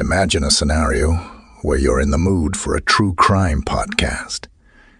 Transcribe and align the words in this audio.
Imagine 0.00 0.44
a 0.44 0.50
scenario 0.50 1.16
where 1.60 1.76
you're 1.76 2.00
in 2.00 2.10
the 2.10 2.16
mood 2.16 2.56
for 2.56 2.74
a 2.74 2.80
true 2.80 3.12
crime 3.12 3.60
podcast. 3.60 4.46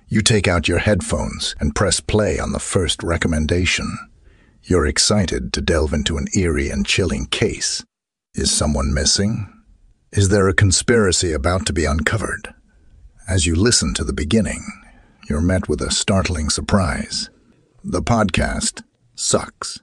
You 0.08 0.21
take 0.21 0.46
out 0.46 0.69
your 0.69 0.80
headphones 0.80 1.57
and 1.58 1.75
press 1.75 2.00
play 2.00 2.38
on 2.38 2.53
the 2.53 2.58
first 2.58 3.03
recommendation. 3.03 3.97
You're 4.63 4.85
excited 4.85 5.55
to 5.55 5.63
delve 5.63 5.95
into 5.95 6.19
an 6.19 6.27
eerie 6.37 6.69
and 6.69 6.85
chilling 6.85 7.25
case. 7.25 7.83
Is 8.35 8.53
someone 8.53 8.93
missing? 8.93 9.51
Is 10.13 10.29
there 10.29 10.49
a 10.51 10.55
conspiracy 10.55 11.32
about 11.32 11.64
to 11.64 11.73
be 11.73 11.87
uncovered? 11.87 12.53
As 13.27 13.46
you 13.46 13.55
listen 13.55 13.95
to 13.95 14.05
the 14.05 14.12
beginning, 14.12 14.67
you're 15.30 15.41
met 15.41 15.67
with 15.67 15.80
a 15.80 15.91
startling 15.91 16.51
surprise. 16.51 17.30
The 17.82 18.03
podcast 18.03 18.82
sucks. 19.14 19.80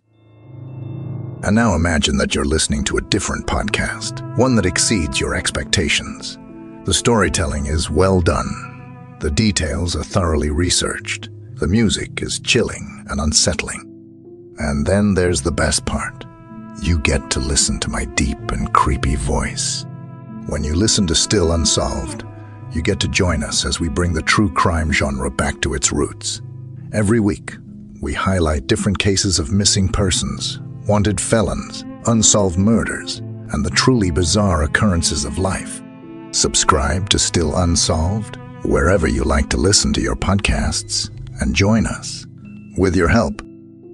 And 1.43 1.55
now 1.55 1.75
imagine 1.75 2.17
that 2.17 2.33
you're 2.33 2.45
listening 2.45 2.83
to 2.85 2.97
a 2.97 3.01
different 3.01 3.45
podcast, 3.45 4.37
one 4.37 4.55
that 4.55 4.65
exceeds 4.65 5.19
your 5.19 5.35
expectations. 5.35 6.37
The 6.85 6.93
storytelling 6.93 7.67
is 7.67 7.89
well 7.89 8.21
done. 8.21 9.17
The 9.19 9.31
details 9.31 9.95
are 9.95 10.03
thoroughly 10.03 10.49
researched. 10.49 11.29
The 11.55 11.67
music 11.67 12.21
is 12.21 12.39
chilling 12.39 13.05
and 13.09 13.19
unsettling. 13.19 13.83
And 14.57 14.85
then 14.85 15.13
there's 15.13 15.41
the 15.41 15.51
best 15.51 15.85
part. 15.85 16.25
You 16.81 16.99
get 16.99 17.29
to 17.31 17.39
listen 17.39 17.79
to 17.81 17.89
my 17.89 18.05
deep 18.05 18.51
and 18.51 18.73
creepy 18.73 19.15
voice. 19.15 19.85
When 20.47 20.63
you 20.63 20.75
listen 20.75 21.05
to 21.07 21.15
Still 21.15 21.51
Unsolved, 21.51 22.23
you 22.71 22.81
get 22.81 22.99
to 23.01 23.07
join 23.07 23.43
us 23.43 23.65
as 23.65 23.79
we 23.79 23.89
bring 23.89 24.13
the 24.13 24.21
true 24.21 24.51
crime 24.53 24.91
genre 24.91 25.29
back 25.29 25.61
to 25.61 25.73
its 25.73 25.91
roots. 25.91 26.41
Every 26.93 27.19
week, 27.19 27.55
we 28.01 28.13
highlight 28.13 28.67
different 28.67 28.99
cases 28.99 29.39
of 29.39 29.51
missing 29.51 29.89
persons, 29.89 30.59
wanted 30.87 31.19
felons, 31.19 31.83
unsolved 32.05 32.57
murders, 32.57 33.19
and 33.51 33.65
the 33.65 33.69
truly 33.71 34.11
bizarre 34.11 34.63
occurrences 34.63 35.25
of 35.25 35.37
life. 35.37 35.81
Subscribe 36.31 37.09
to 37.09 37.19
Still 37.19 37.55
Unsolved 37.57 38.37
wherever 38.63 39.07
you 39.07 39.23
like 39.23 39.49
to 39.49 39.57
listen 39.57 39.93
to 39.93 40.01
your 40.01 40.15
podcasts 40.15 41.09
and 41.41 41.55
join 41.55 41.85
us. 41.85 42.25
With 42.77 42.95
your 42.95 43.07
help, 43.07 43.41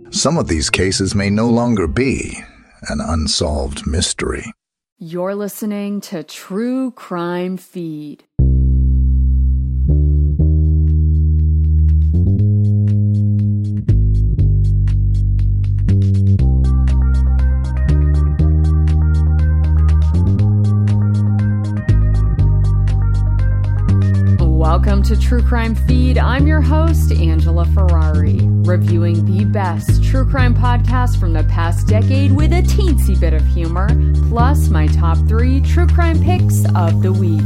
some 0.10 0.38
of 0.38 0.48
these 0.48 0.70
cases 0.70 1.16
may 1.16 1.30
no 1.30 1.50
longer 1.50 1.88
be 1.88 2.44
an 2.90 3.00
unsolved 3.02 3.88
mystery. 3.88 4.46
You're 5.00 5.36
listening 5.36 6.02
to 6.02 6.24
True 6.24 6.92
Crime 6.92 7.58
Feed. 7.58 8.24
Welcome 24.64 25.04
to 25.04 25.20
True 25.20 25.44
Crime 25.44 25.76
Feed. 25.76 26.18
I'm 26.18 26.48
your 26.48 26.62
host, 26.62 27.12
Angela 27.12 27.66
Ferrari, 27.66 28.40
reviewing 28.42 29.26
the 29.26 29.44
best 29.44 30.02
true 30.06 30.26
crime 30.26 30.56
podcast 30.56 31.20
from 31.20 31.34
the 31.34 31.44
past 31.44 31.86
decade 31.86 32.32
with 32.32 32.54
a 32.54 32.62
teensy 32.62 33.20
bit 33.20 33.34
of 33.34 33.46
humor, 33.46 33.90
plus 34.30 34.70
my 34.70 34.88
top 34.88 35.18
three 35.28 35.60
true 35.60 35.86
crime 35.88 36.18
picks 36.24 36.64
of 36.76 37.02
the 37.02 37.12
week. 37.12 37.42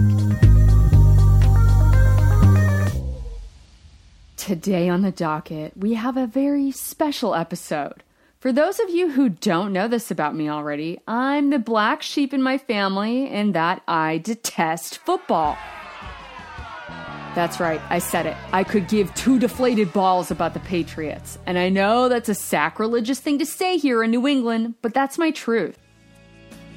Today 4.36 4.88
on 4.88 5.02
the 5.02 5.12
docket, 5.12 5.76
we 5.76 5.96
have 5.96 6.18
a 6.18 6.28
very 6.28 6.70
special 6.70 7.34
episode. 7.34 8.04
For 8.40 8.54
those 8.54 8.80
of 8.80 8.92
you 8.92 9.10
who 9.10 9.30
don't 9.30 9.74
know 9.74 9.88
this 9.88 10.12
about 10.12 10.36
me 10.36 10.50
already, 10.50 11.00
I'm 11.08 11.50
the 11.50 11.58
black 11.58 12.04
sheep 12.04 12.32
in 12.32 12.44
my 12.44 12.60
family 12.60 13.28
in 13.28 13.54
that 13.54 13.82
I 13.88 14.20
detest 14.20 15.00
football. 15.00 15.58
That's 17.38 17.60
right, 17.60 17.80
I 17.92 18.00
said 18.00 18.26
it. 18.26 18.36
I 18.52 18.64
could 18.64 18.88
give 18.88 19.14
two 19.14 19.38
deflated 19.38 19.94
balls 19.94 20.32
about 20.32 20.56
the 20.56 20.60
Patriots. 20.60 21.38
And 21.46 21.60
I 21.60 21.70
know 21.70 22.10
that's 22.10 22.30
a 22.30 22.34
sacrilegious 22.34 23.20
thing 23.20 23.38
to 23.38 23.46
say 23.46 23.78
here 23.78 24.04
in 24.04 24.10
New 24.10 24.26
England, 24.26 24.74
but 24.82 24.96
that's 24.96 25.20
my 25.20 25.30
truth. 25.30 25.78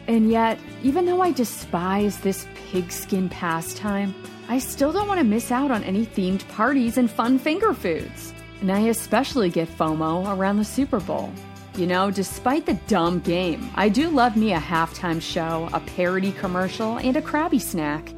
And 0.06 0.30
yet, 0.30 0.58
even 0.82 1.06
though 1.06 1.22
I 1.22 1.32
despise 1.32 2.20
this 2.20 2.46
pigskin 2.54 3.30
pastime, 3.30 4.14
I 4.50 4.58
still 4.58 4.92
don't 4.92 5.08
want 5.08 5.18
to 5.20 5.24
miss 5.24 5.50
out 5.50 5.70
on 5.70 5.82
any 5.82 6.04
themed 6.04 6.46
parties 6.48 6.98
and 6.98 7.10
fun 7.10 7.38
finger 7.38 7.72
foods. 7.72 8.34
And 8.60 8.70
I 8.70 8.80
especially 8.80 9.48
get 9.48 9.66
FOMO 9.66 10.36
around 10.36 10.58
the 10.58 10.64
Super 10.66 11.00
Bowl. 11.00 11.32
You 11.76 11.86
know, 11.86 12.10
despite 12.10 12.66
the 12.66 12.78
dumb 12.86 13.20
game, 13.20 13.70
I 13.76 13.88
do 13.88 14.10
love 14.10 14.36
me 14.36 14.52
a 14.52 14.60
halftime 14.60 15.22
show, 15.22 15.70
a 15.72 15.80
parody 15.80 16.32
commercial, 16.32 16.98
and 16.98 17.16
a 17.16 17.22
Krabby 17.22 17.62
snack. 17.62 18.12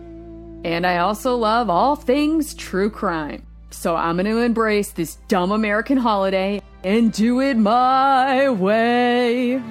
And 0.65 0.87
I 0.87 0.99
also 0.99 1.37
love 1.37 1.69
all 1.69 1.97
things 1.97 2.55
true 2.55 2.91
crime. 2.91 3.45
So 3.71 3.97
I'm 3.97 4.17
going 4.17 4.27
to 4.27 4.39
embrace 4.39 4.93
this 4.93 5.17
dumb 5.29 5.51
American 5.51 5.97
holiday 5.97 6.63
and 6.85 7.13
do 7.13 7.41
it 7.41 7.57
my 7.57 8.49
way. 8.51 9.63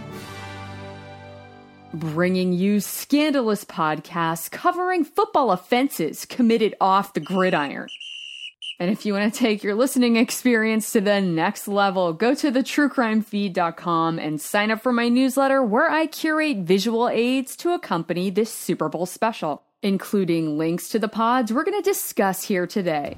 Bringing 1.93 2.53
you 2.53 2.79
scandalous 2.79 3.63
podcasts 3.65 4.49
covering 4.49 5.03
football 5.03 5.51
offenses 5.51 6.25
committed 6.25 6.75
off 6.81 7.13
the 7.13 7.19
gridiron. 7.19 7.87
And 8.81 8.89
if 8.89 9.05
you 9.05 9.13
want 9.13 9.31
to 9.31 9.39
take 9.39 9.63
your 9.63 9.75
listening 9.75 10.15
experience 10.15 10.91
to 10.93 11.01
the 11.01 11.21
next 11.21 11.67
level, 11.67 12.13
go 12.13 12.33
to 12.33 12.51
thetruecrimefeed.com 12.51 14.17
and 14.17 14.41
sign 14.41 14.71
up 14.71 14.81
for 14.81 14.91
my 14.91 15.07
newsletter 15.07 15.61
where 15.61 15.87
I 15.87 16.07
curate 16.07 16.57
visual 16.57 17.07
aids 17.07 17.55
to 17.57 17.73
accompany 17.73 18.31
this 18.31 18.51
Super 18.51 18.89
Bowl 18.89 19.05
special 19.05 19.61
including 19.83 20.57
links 20.57 20.89
to 20.89 20.99
the 20.99 21.07
pods 21.07 21.53
we're 21.53 21.63
going 21.63 21.79
to 21.79 21.87
discuss 21.87 22.43
here 22.43 22.65
today. 22.65 23.17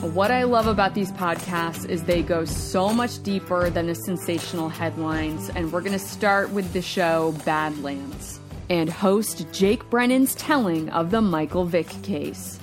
What 0.00 0.30
I 0.30 0.44
love 0.44 0.66
about 0.66 0.94
these 0.94 1.12
podcasts 1.12 1.86
is 1.86 2.04
they 2.04 2.22
go 2.22 2.46
so 2.46 2.94
much 2.94 3.22
deeper 3.22 3.68
than 3.68 3.86
the 3.86 3.94
sensational 3.94 4.70
headlines, 4.70 5.50
and 5.50 5.70
we're 5.70 5.82
going 5.82 5.92
to 5.92 5.98
start 5.98 6.50
with 6.50 6.72
the 6.72 6.82
show 6.82 7.34
Badlands 7.44 8.39
and 8.70 8.88
host 8.88 9.46
Jake 9.52 9.90
Brennan's 9.90 10.34
telling 10.36 10.88
of 10.90 11.10
the 11.10 11.20
Michael 11.20 11.66
Vick 11.66 11.88
case. 12.02 12.58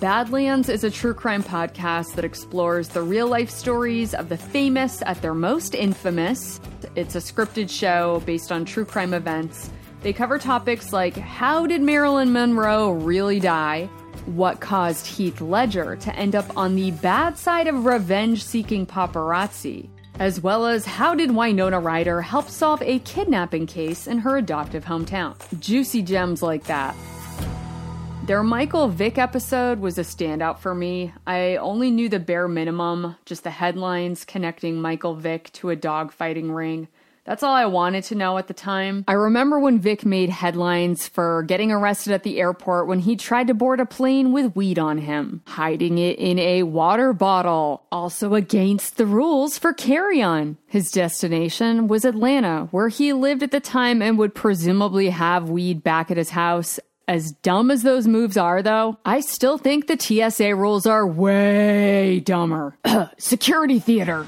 Badlands 0.00 0.68
is 0.68 0.84
a 0.84 0.90
true 0.90 1.14
crime 1.14 1.42
podcast 1.42 2.14
that 2.14 2.24
explores 2.24 2.88
the 2.88 3.02
real 3.02 3.26
life 3.26 3.50
stories 3.50 4.14
of 4.14 4.28
the 4.28 4.36
famous 4.36 5.02
at 5.06 5.20
their 5.22 5.34
most 5.34 5.74
infamous. 5.74 6.60
It's 6.94 7.14
a 7.14 7.18
scripted 7.18 7.70
show 7.70 8.22
based 8.26 8.52
on 8.52 8.64
true 8.64 8.84
crime 8.84 9.14
events. 9.14 9.70
They 10.02 10.12
cover 10.12 10.38
topics 10.38 10.92
like 10.92 11.16
how 11.16 11.66
did 11.66 11.82
Marilyn 11.82 12.32
Monroe 12.32 12.90
really 12.90 13.40
die? 13.40 13.88
What 14.26 14.60
caused 14.60 15.06
Heath 15.06 15.40
Ledger 15.40 15.96
to 15.96 16.14
end 16.14 16.36
up 16.36 16.56
on 16.56 16.76
the 16.76 16.92
bad 16.92 17.36
side 17.36 17.66
of 17.66 17.86
revenge 17.86 18.44
seeking 18.44 18.86
paparazzi? 18.86 19.88
As 20.18 20.40
well 20.40 20.66
as 20.66 20.84
how 20.84 21.14
did 21.14 21.34
Winona 21.34 21.80
Ryder 21.80 22.20
help 22.20 22.48
solve 22.48 22.82
a 22.82 22.98
kidnapping 23.00 23.66
case 23.66 24.06
in 24.06 24.18
her 24.18 24.36
adoptive 24.36 24.84
hometown? 24.84 25.34
Juicy 25.58 26.02
gems 26.02 26.42
like 26.42 26.64
that. 26.64 26.94
Their 28.26 28.42
Michael 28.42 28.88
Vick 28.88 29.18
episode 29.18 29.80
was 29.80 29.98
a 29.98 30.02
standout 30.02 30.58
for 30.58 30.74
me. 30.74 31.12
I 31.26 31.56
only 31.56 31.90
knew 31.90 32.08
the 32.08 32.20
bare 32.20 32.46
minimum, 32.46 33.16
just 33.24 33.42
the 33.42 33.50
headlines 33.50 34.24
connecting 34.24 34.80
Michael 34.80 35.14
Vick 35.16 35.50
to 35.54 35.70
a 35.70 35.76
dog 35.76 36.12
fighting 36.12 36.52
ring. 36.52 36.88
That's 37.24 37.44
all 37.44 37.54
I 37.54 37.66
wanted 37.66 38.02
to 38.04 38.16
know 38.16 38.36
at 38.36 38.48
the 38.48 38.54
time. 38.54 39.04
I 39.06 39.12
remember 39.12 39.58
when 39.58 39.78
Vick 39.78 40.04
made 40.04 40.28
headlines 40.28 41.06
for 41.06 41.44
getting 41.44 41.70
arrested 41.70 42.12
at 42.12 42.24
the 42.24 42.40
airport 42.40 42.88
when 42.88 42.98
he 42.98 43.14
tried 43.14 43.46
to 43.46 43.54
board 43.54 43.78
a 43.78 43.86
plane 43.86 44.32
with 44.32 44.56
weed 44.56 44.78
on 44.78 44.98
him, 44.98 45.42
hiding 45.46 45.98
it 45.98 46.18
in 46.18 46.40
a 46.40 46.64
water 46.64 47.12
bottle, 47.12 47.86
also 47.92 48.34
against 48.34 48.96
the 48.96 49.06
rules 49.06 49.56
for 49.56 49.72
carry 49.72 50.20
on. 50.20 50.58
His 50.66 50.90
destination 50.90 51.86
was 51.86 52.04
Atlanta, 52.04 52.68
where 52.72 52.88
he 52.88 53.12
lived 53.12 53.44
at 53.44 53.52
the 53.52 53.60
time 53.60 54.02
and 54.02 54.18
would 54.18 54.34
presumably 54.34 55.10
have 55.10 55.48
weed 55.48 55.84
back 55.84 56.10
at 56.10 56.16
his 56.16 56.30
house 56.30 56.80
as 57.08 57.32
dumb 57.32 57.70
as 57.70 57.82
those 57.82 58.06
moves 58.06 58.36
are, 58.36 58.62
though, 58.62 58.96
I 59.04 59.20
still 59.20 59.58
think 59.58 59.86
the 59.86 59.98
TSA 59.98 60.54
rules 60.54 60.86
are 60.86 61.06
way 61.06 62.20
dumber. 62.20 62.78
Security 63.18 63.78
theater. 63.78 64.26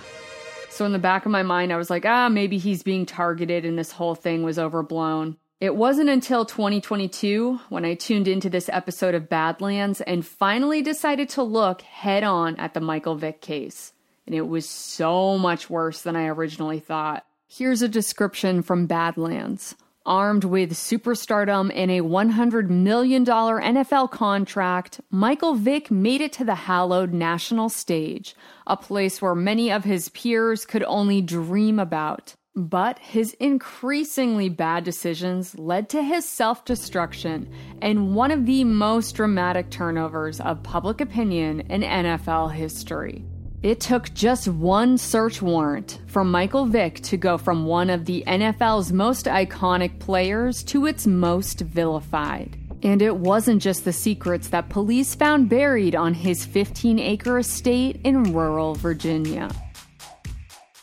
So, 0.74 0.84
in 0.84 0.90
the 0.90 0.98
back 0.98 1.24
of 1.24 1.30
my 1.30 1.44
mind, 1.44 1.72
I 1.72 1.76
was 1.76 1.88
like, 1.88 2.04
ah, 2.04 2.28
maybe 2.28 2.58
he's 2.58 2.82
being 2.82 3.06
targeted 3.06 3.64
and 3.64 3.78
this 3.78 3.92
whole 3.92 4.16
thing 4.16 4.42
was 4.42 4.58
overblown. 4.58 5.36
It 5.60 5.76
wasn't 5.76 6.10
until 6.10 6.44
2022 6.44 7.60
when 7.68 7.84
I 7.84 7.94
tuned 7.94 8.26
into 8.26 8.50
this 8.50 8.68
episode 8.68 9.14
of 9.14 9.28
Badlands 9.28 10.00
and 10.00 10.26
finally 10.26 10.82
decided 10.82 11.28
to 11.28 11.44
look 11.44 11.82
head 11.82 12.24
on 12.24 12.56
at 12.56 12.74
the 12.74 12.80
Michael 12.80 13.14
Vick 13.14 13.40
case. 13.40 13.92
And 14.26 14.34
it 14.34 14.48
was 14.48 14.68
so 14.68 15.38
much 15.38 15.70
worse 15.70 16.02
than 16.02 16.16
I 16.16 16.26
originally 16.26 16.80
thought. 16.80 17.24
Here's 17.46 17.82
a 17.82 17.88
description 17.88 18.60
from 18.60 18.86
Badlands. 18.86 19.76
Armed 20.06 20.44
with 20.44 20.74
superstardom 20.74 21.72
and 21.74 21.90
a 21.90 22.00
$100 22.00 22.68
million 22.68 23.24
NFL 23.24 24.10
contract, 24.10 25.00
Michael 25.10 25.54
Vick 25.54 25.90
made 25.90 26.20
it 26.20 26.30
to 26.34 26.44
the 26.44 26.54
hallowed 26.54 27.14
national 27.14 27.70
stage, 27.70 28.36
a 28.66 28.76
place 28.76 29.22
where 29.22 29.34
many 29.34 29.72
of 29.72 29.84
his 29.84 30.10
peers 30.10 30.66
could 30.66 30.82
only 30.82 31.22
dream 31.22 31.78
about. 31.78 32.34
But 32.54 32.98
his 32.98 33.32
increasingly 33.40 34.50
bad 34.50 34.84
decisions 34.84 35.58
led 35.58 35.88
to 35.88 36.02
his 36.02 36.28
self 36.28 36.66
destruction 36.66 37.50
and 37.80 38.14
one 38.14 38.30
of 38.30 38.44
the 38.44 38.62
most 38.62 39.12
dramatic 39.12 39.70
turnovers 39.70 40.38
of 40.38 40.62
public 40.62 41.00
opinion 41.00 41.60
in 41.62 41.80
NFL 41.80 42.52
history. 42.52 43.24
It 43.64 43.80
took 43.80 44.12
just 44.12 44.46
one 44.46 44.98
search 44.98 45.40
warrant 45.40 45.98
from 46.06 46.30
Michael 46.30 46.66
Vick 46.66 47.00
to 47.04 47.16
go 47.16 47.38
from 47.38 47.64
one 47.64 47.88
of 47.88 48.04
the 48.04 48.22
NFL's 48.26 48.92
most 48.92 49.24
iconic 49.24 49.98
players 50.00 50.62
to 50.64 50.84
its 50.84 51.06
most 51.06 51.60
vilified. 51.60 52.58
And 52.82 53.00
it 53.00 53.16
wasn't 53.16 53.62
just 53.62 53.86
the 53.86 53.92
secrets 53.94 54.48
that 54.48 54.68
police 54.68 55.14
found 55.14 55.48
buried 55.48 55.96
on 55.96 56.12
his 56.12 56.44
15 56.44 56.98
acre 56.98 57.38
estate 57.38 58.02
in 58.04 58.34
rural 58.34 58.74
Virginia. 58.74 59.48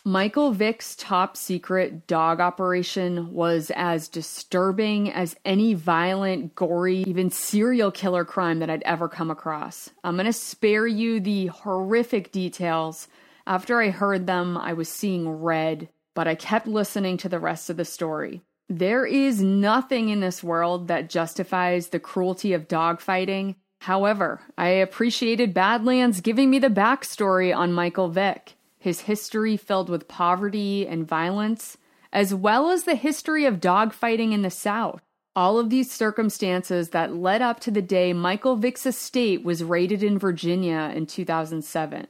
Michael 0.04 0.52
Vick's 0.52 0.96
top 0.96 1.38
secret 1.38 2.08
dog 2.08 2.40
operation 2.40 3.32
was 3.32 3.72
as 3.76 4.08
disturbing 4.08 5.12
as 5.12 5.36
any 5.46 5.76
violent, 5.76 6.56
gory, 6.56 7.04
even 7.06 7.30
serial 7.30 7.92
killer 7.92 8.26
crime 8.26 8.58
that 8.60 8.70
I'd 8.70 8.82
ever 8.82 9.08
come 9.08 9.30
across. 9.30 9.92
I'm 10.04 10.16
going 10.16 10.26
to 10.26 10.34
spare 10.34 10.88
you 10.88 11.20
the 11.20 11.48
horrific 11.48 12.32
details. 12.32 13.10
After 13.46 13.80
I 13.80 13.92
heard 13.92 14.26
them, 14.26 14.58
I 14.58 14.74
was 14.74 14.90
seeing 14.90 15.30
red, 15.30 15.88
but 16.16 16.28
I 16.28 16.34
kept 16.34 16.66
listening 16.66 17.18
to 17.18 17.30
the 17.30 17.40
rest 17.40 17.70
of 17.70 17.78
the 17.78 17.86
story. 17.86 18.42
There 18.68 19.06
is 19.06 19.40
nothing 19.40 20.10
in 20.10 20.20
this 20.20 20.44
world 20.44 20.88
that 20.88 21.12
justifies 21.12 21.90
the 21.90 22.00
cruelty 22.00 22.54
of 22.54 22.68
dogfighting. 22.68 23.54
However, 23.82 24.42
I 24.58 24.70
appreciated 24.70 25.54
Badlands 25.54 26.22
giving 26.22 26.50
me 26.50 26.58
the 26.58 26.70
backstory 26.70 27.56
on 27.56 27.72
Michael 27.72 28.10
Vick 28.10 28.56
his 28.82 29.02
history 29.02 29.58
filled 29.58 29.90
with 29.90 30.08
poverty 30.08 30.88
and 30.88 31.08
violence, 31.08 31.78
as 32.12 32.34
well 32.34 32.72
as 32.72 32.84
the 32.84 32.96
history 32.96 33.46
of 33.46 33.60
dogfighting 33.60 34.34
in 34.34 34.42
the 34.42 34.50
South. 34.50 35.04
All 35.36 35.60
of 35.60 35.70
these 35.70 35.92
circumstances 35.92 36.90
that 36.90 37.16
led 37.16 37.44
up 37.44 37.60
to 37.60 37.70
the 37.70 37.84
day 37.84 38.12
Michael 38.12 38.56
Vick's 38.56 38.88
estate 38.88 39.44
was 39.44 39.64
raided 39.64 40.02
in 40.02 40.18
Virginia 40.18 40.92
in 40.96 41.06
2007. 41.06 42.08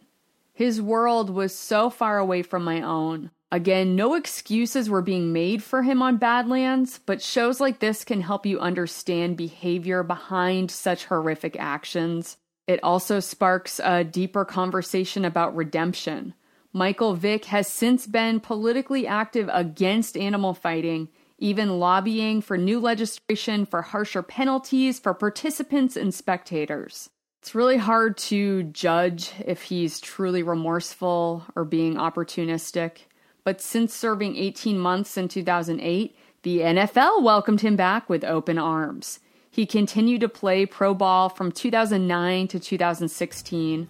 His 0.53 0.81
world 0.81 1.29
was 1.29 1.53
so 1.53 1.89
far 1.89 2.17
away 2.17 2.41
from 2.41 2.63
my 2.63 2.81
own. 2.81 3.31
Again, 3.51 3.97
no 3.97 4.13
excuses 4.13 4.89
were 4.89 5.01
being 5.01 5.33
made 5.33 5.61
for 5.61 5.83
him 5.83 6.01
on 6.01 6.15
Badlands, 6.15 7.01
but 7.05 7.21
shows 7.21 7.59
like 7.59 7.79
this 7.79 8.05
can 8.05 8.21
help 8.21 8.45
you 8.45 8.61
understand 8.61 9.35
behavior 9.35 10.03
behind 10.03 10.71
such 10.71 11.03
horrific 11.03 11.57
actions. 11.59 12.37
It 12.65 12.79
also 12.81 13.19
sparks 13.19 13.81
a 13.83 14.05
deeper 14.05 14.45
conversation 14.45 15.25
about 15.25 15.53
redemption 15.53 16.33
Michael 16.73 17.15
Vick 17.15 17.45
has 17.45 17.67
since 17.67 18.07
been 18.07 18.39
politically 18.39 19.05
active 19.05 19.49
against 19.51 20.15
animal 20.15 20.53
fighting, 20.53 21.09
even 21.37 21.79
lobbying 21.79 22.41
for 22.41 22.57
new 22.57 22.79
legislation 22.79 23.65
for 23.65 23.81
harsher 23.81 24.21
penalties 24.23 24.97
for 24.97 25.13
participants 25.13 25.97
and 25.97 26.13
spectators. 26.13 27.09
It's 27.41 27.53
really 27.55 27.77
hard 27.77 28.17
to 28.17 28.63
judge 28.63 29.33
if 29.45 29.63
he's 29.63 29.99
truly 29.99 30.43
remorseful 30.43 31.43
or 31.55 31.65
being 31.65 31.95
opportunistic, 31.95 32.99
but 33.43 33.59
since 33.59 33.93
serving 33.93 34.37
18 34.37 34.79
months 34.79 35.17
in 35.17 35.27
2008, 35.27 36.15
the 36.43 36.59
NFL 36.59 37.21
welcomed 37.21 37.61
him 37.61 37.75
back 37.75 38.09
with 38.09 38.23
open 38.23 38.57
arms. 38.57 39.19
He 39.49 39.65
continued 39.65 40.21
to 40.21 40.29
play 40.29 40.65
pro 40.65 40.93
ball 40.93 41.27
from 41.27 41.51
2009 41.51 42.47
to 42.47 42.59
2016 42.59 43.89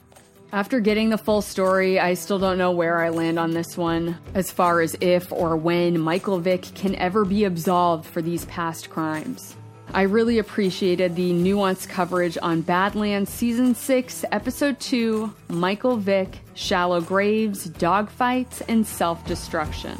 after 0.54 0.82
getting 0.82 1.10
the 1.10 1.18
full 1.18 1.42
story, 1.42 2.00
I 2.00 2.14
still 2.14 2.38
don't 2.38 2.58
know 2.58 2.72
where 2.72 3.02
I 3.02 3.10
land 3.10 3.40
on 3.40 3.52
this 3.52 3.78
one, 3.78 4.18
as 4.34 4.52
far 4.52 4.82
as 4.82 4.96
if 5.00 5.32
or 5.32 5.56
when 5.56 6.00
Michael 6.00 6.40
Vick 6.40 6.64
can 6.76 6.94
ever 6.96 7.24
be 7.24 7.46
absolved 7.46 8.06
for 8.06 8.22
these 8.22 8.46
past 8.46 8.90
crimes. 8.90 9.56
I 9.94 10.04
really 10.04 10.40
appreciated 10.40 11.16
the 11.16 11.32
nuanced 11.32 11.88
coverage 11.90 12.38
on 12.42 12.62
Badlands 12.62 13.30
Season 13.30 13.76
6, 13.76 14.26
Episode 14.32 14.80
2 14.80 15.34
Michael 15.50 15.98
Vick, 15.98 16.40
Shallow 16.54 17.02
Graves, 17.02 17.68
Dogfights, 17.68 18.62
and 18.68 18.86
Self 18.86 19.26
Destruction. 19.26 19.98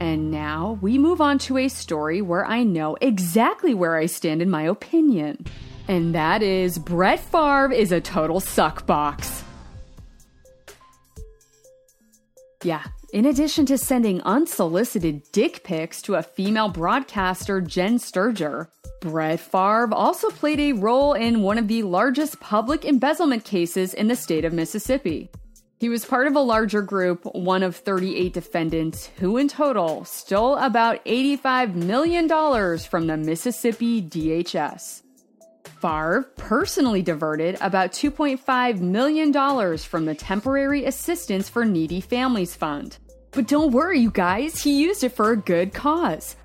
And 0.00 0.30
now 0.30 0.78
we 0.80 0.98
move 0.98 1.20
on 1.20 1.38
to 1.40 1.58
a 1.58 1.68
story 1.68 2.20
where 2.20 2.44
I 2.44 2.62
know 2.62 2.96
exactly 3.00 3.74
where 3.74 3.96
I 3.96 4.06
stand 4.06 4.42
in 4.42 4.50
my 4.50 4.62
opinion 4.62 5.44
and 5.88 6.14
that 6.14 6.42
is 6.42 6.78
Brett 6.78 7.20
Favre 7.20 7.72
is 7.72 7.92
a 7.92 8.00
total 8.00 8.40
suck 8.40 8.86
box. 8.86 9.42
Yeah, 12.62 12.82
in 13.12 13.26
addition 13.26 13.66
to 13.66 13.78
sending 13.78 14.22
unsolicited 14.22 15.22
dick 15.30 15.62
pics 15.64 16.02
to 16.02 16.14
a 16.14 16.22
female 16.22 16.68
broadcaster, 16.68 17.60
Jen 17.60 17.98
Sterger, 17.98 18.70
Brett 19.00 19.38
Favre 19.38 19.92
also 19.92 20.30
played 20.30 20.58
a 20.58 20.72
role 20.72 21.12
in 21.12 21.42
one 21.42 21.58
of 21.58 21.68
the 21.68 21.82
largest 21.82 22.40
public 22.40 22.84
embezzlement 22.84 23.44
cases 23.44 23.92
in 23.92 24.08
the 24.08 24.16
state 24.16 24.44
of 24.44 24.52
Mississippi. 24.52 25.30
He 25.78 25.90
was 25.90 26.06
part 26.06 26.26
of 26.26 26.34
a 26.34 26.40
larger 26.40 26.80
group, 26.80 27.24
one 27.34 27.62
of 27.62 27.76
38 27.76 28.32
defendants, 28.32 29.10
who 29.18 29.36
in 29.36 29.48
total 29.48 30.06
stole 30.06 30.56
about 30.56 31.04
$85 31.04 31.74
million 31.74 32.26
from 32.78 33.06
the 33.06 33.18
Mississippi 33.18 34.00
DHS. 34.00 35.03
Favre 35.84 36.22
personally 36.38 37.02
diverted 37.02 37.58
about 37.60 37.92
$2.5 37.92 38.80
million 38.80 39.76
from 39.76 40.06
the 40.06 40.14
Temporary 40.14 40.86
Assistance 40.86 41.50
for 41.50 41.66
Needy 41.66 42.00
Families 42.00 42.56
Fund. 42.56 42.96
But 43.32 43.48
don't 43.48 43.70
worry, 43.70 44.00
you 44.00 44.10
guys, 44.10 44.62
he 44.62 44.80
used 44.80 45.04
it 45.04 45.10
for 45.10 45.30
a 45.30 45.36
good 45.36 45.74
cause. 45.74 46.36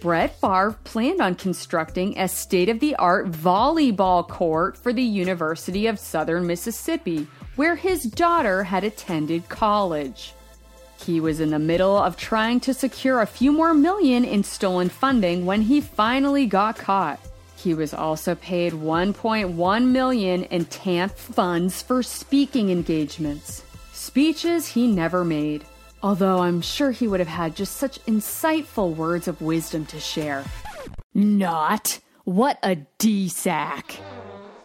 Brett 0.00 0.40
Favre 0.40 0.78
planned 0.84 1.20
on 1.20 1.34
constructing 1.34 2.18
a 2.18 2.26
state 2.26 2.70
of 2.70 2.80
the 2.80 2.96
art 2.96 3.30
volleyball 3.30 4.26
court 4.26 4.78
for 4.78 4.94
the 4.94 5.02
University 5.02 5.86
of 5.86 5.98
Southern 5.98 6.46
Mississippi, 6.46 7.26
where 7.56 7.76
his 7.76 8.04
daughter 8.04 8.62
had 8.62 8.82
attended 8.82 9.46
college. 9.50 10.32
He 11.04 11.20
was 11.20 11.38
in 11.38 11.50
the 11.50 11.58
middle 11.58 11.98
of 11.98 12.16
trying 12.16 12.60
to 12.60 12.72
secure 12.72 13.20
a 13.20 13.26
few 13.26 13.52
more 13.52 13.74
million 13.74 14.24
in 14.24 14.42
stolen 14.42 14.88
funding 14.88 15.44
when 15.44 15.60
he 15.60 15.82
finally 15.82 16.46
got 16.46 16.76
caught. 16.78 17.20
He 17.56 17.74
was 17.74 17.94
also 17.94 18.34
paid 18.34 18.72
1.1 18.72 19.86
million 19.86 20.44
in 20.44 20.66
TANF 20.66 21.12
funds 21.12 21.82
for 21.82 22.02
speaking 22.02 22.70
engagements. 22.70 23.64
Speeches 23.92 24.68
he 24.68 24.86
never 24.86 25.24
made, 25.24 25.64
although 26.02 26.38
I'm 26.38 26.60
sure 26.60 26.90
he 26.90 27.08
would 27.08 27.20
have 27.20 27.28
had 27.28 27.56
just 27.56 27.76
such 27.76 28.04
insightful 28.04 28.94
words 28.94 29.26
of 29.26 29.40
wisdom 29.40 29.86
to 29.86 29.98
share. 29.98 30.44
Not. 31.14 31.98
What 32.24 32.58
a 32.62 32.76
D-sack. 32.98 33.96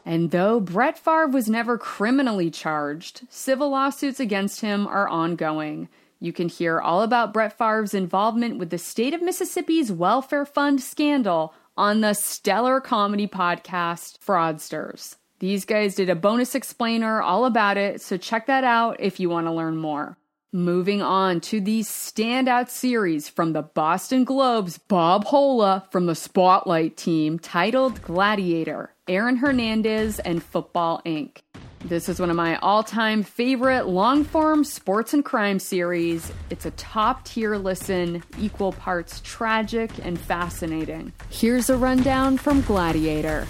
And 0.06 0.32
though 0.32 0.60
Brett 0.60 0.98
Favre 0.98 1.28
was 1.28 1.48
never 1.48 1.78
criminally 1.78 2.52
charged, 2.52 3.22
civil 3.30 3.70
lawsuits 3.70 4.20
against 4.20 4.62
him 4.62 4.86
are 4.86 5.08
ongoing. 5.08 5.88
You 6.20 6.34
can 6.34 6.50
hear 6.50 6.80
all 6.80 7.02
about 7.02 7.34
Brett 7.34 7.58
Favre's 7.58 7.94
involvement 7.94 8.58
with 8.58 8.70
the 8.70 8.78
state 8.78 9.14
of 9.14 9.22
Mississippi's 9.22 9.92
welfare 9.92 10.46
fund 10.46 10.82
scandal 10.82 11.54
on 11.78 12.02
the 12.02 12.14
stellar 12.14 12.80
comedy 12.82 13.28
podcast 13.28 14.20
Fraudsters. 14.20 15.16
These 15.40 15.66
guys 15.66 15.96
did 15.96 16.10
a 16.10 16.16
bonus 16.16 16.54
explainer 16.54 17.22
all 17.22 17.46
about 17.46 17.78
it, 17.78 18.02
so 18.02 18.18
check 18.18 18.46
that 18.46 18.64
out 18.64 18.98
if 19.00 19.20
you 19.20 19.30
want 19.30 19.48
to 19.48 19.52
learn 19.52 19.78
more. 19.78 20.18
Moving 20.54 21.02
on 21.02 21.40
to 21.42 21.62
the 21.62 21.80
standout 21.80 22.70
series 22.70 23.30
from 23.30 23.54
the 23.54 23.62
Boston 23.62 24.26
Globe's 24.26 24.78
Bob 24.78 25.26
Hohler 25.26 25.90
from 25.92 26.08
the 26.08 26.14
Spotlight 26.14 26.98
team 26.98 27.40
titled 27.40 28.02
Gladiator, 28.02 28.94
Aaron 29.08 29.38
Hernandez 29.38 30.20
and 30.20 30.44
Football 30.44 31.02
Inc. 31.06 31.38
This 31.84 32.10
is 32.10 32.20
one 32.20 32.30
of 32.30 32.36
my 32.36 32.58
all 32.58 32.84
time 32.84 33.24
favorite 33.24 33.88
long 33.88 34.24
form 34.24 34.64
sports 34.64 35.14
and 35.16 35.26
crime 35.26 35.58
series. 35.58 36.32
It's 36.52 36.66
a 36.66 36.72
top 36.72 37.26
tier 37.26 37.58
listen, 37.58 38.24
equal 38.40 38.72
parts 38.72 39.20
tragic 39.24 39.92
and 40.04 40.20
fascinating. 40.20 41.12
Here's 41.30 41.72
a 41.72 41.78
rundown 41.78 42.38
from 42.38 42.62
Gladiator. 42.62 43.48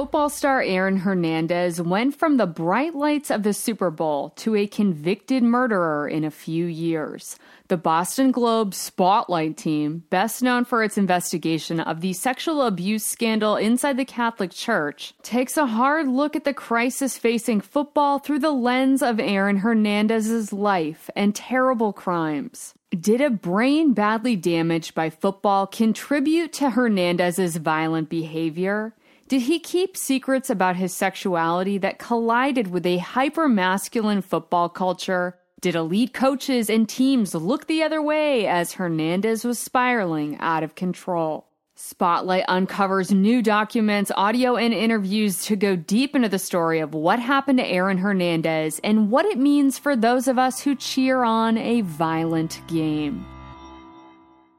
Football 0.00 0.30
star 0.30 0.62
Aaron 0.62 0.96
Hernandez 0.96 1.82
went 1.82 2.16
from 2.16 2.38
the 2.38 2.46
bright 2.46 2.94
lights 2.94 3.30
of 3.30 3.42
the 3.42 3.52
Super 3.52 3.90
Bowl 3.90 4.30
to 4.36 4.56
a 4.56 4.66
convicted 4.66 5.42
murderer 5.42 6.08
in 6.08 6.24
a 6.24 6.30
few 6.30 6.64
years 6.64 7.36
the 7.68 7.76
Boston 7.76 8.32
Globe 8.32 8.74
Spotlight 8.74 9.58
team, 9.58 10.04
best 10.08 10.42
known 10.42 10.64
for 10.64 10.82
its 10.82 10.96
investigation 10.96 11.80
of 11.80 12.00
the 12.00 12.14
sexual 12.14 12.62
abuse 12.62 13.04
scandal 13.04 13.56
inside 13.56 13.98
the 13.98 14.06
Catholic 14.06 14.52
Church, 14.52 15.12
takes 15.22 15.58
a 15.58 15.66
hard 15.66 16.08
look 16.08 16.34
at 16.34 16.44
the 16.44 16.54
crisis 16.54 17.18
facing 17.18 17.60
football 17.60 18.18
through 18.18 18.38
the 18.38 18.52
lens 18.52 19.02
of 19.02 19.20
Aaron 19.20 19.58
Hernandez's 19.58 20.50
life 20.50 21.10
and 21.14 21.34
terrible 21.34 21.92
crimes. 21.92 22.74
Did 22.98 23.20
a 23.20 23.30
brain 23.30 23.92
badly 23.92 24.34
damaged 24.34 24.96
by 24.96 25.10
football 25.10 25.68
contribute 25.68 26.52
to 26.54 26.70
Hernandez's 26.70 27.56
violent 27.56 28.08
behavior? 28.08 28.94
Did 29.30 29.42
he 29.42 29.60
keep 29.60 29.96
secrets 29.96 30.50
about 30.50 30.74
his 30.74 30.92
sexuality 30.92 31.78
that 31.78 32.00
collided 32.00 32.72
with 32.72 32.84
a 32.84 32.98
hyper 32.98 33.48
masculine 33.48 34.22
football 34.22 34.68
culture? 34.68 35.38
Did 35.60 35.76
elite 35.76 36.12
coaches 36.12 36.68
and 36.68 36.88
teams 36.88 37.32
look 37.32 37.68
the 37.68 37.84
other 37.84 38.02
way 38.02 38.48
as 38.48 38.72
Hernandez 38.72 39.44
was 39.44 39.60
spiraling 39.60 40.36
out 40.40 40.64
of 40.64 40.74
control? 40.74 41.46
Spotlight 41.76 42.44
uncovers 42.48 43.12
new 43.12 43.40
documents, 43.40 44.10
audio, 44.16 44.56
and 44.56 44.74
interviews 44.74 45.44
to 45.44 45.54
go 45.54 45.76
deep 45.76 46.16
into 46.16 46.28
the 46.28 46.40
story 46.40 46.80
of 46.80 46.92
what 46.92 47.20
happened 47.20 47.60
to 47.60 47.64
Aaron 47.64 47.98
Hernandez 47.98 48.80
and 48.82 49.12
what 49.12 49.26
it 49.26 49.38
means 49.38 49.78
for 49.78 49.94
those 49.94 50.26
of 50.26 50.40
us 50.40 50.60
who 50.60 50.74
cheer 50.74 51.22
on 51.22 51.56
a 51.56 51.82
violent 51.82 52.60
game. 52.66 53.24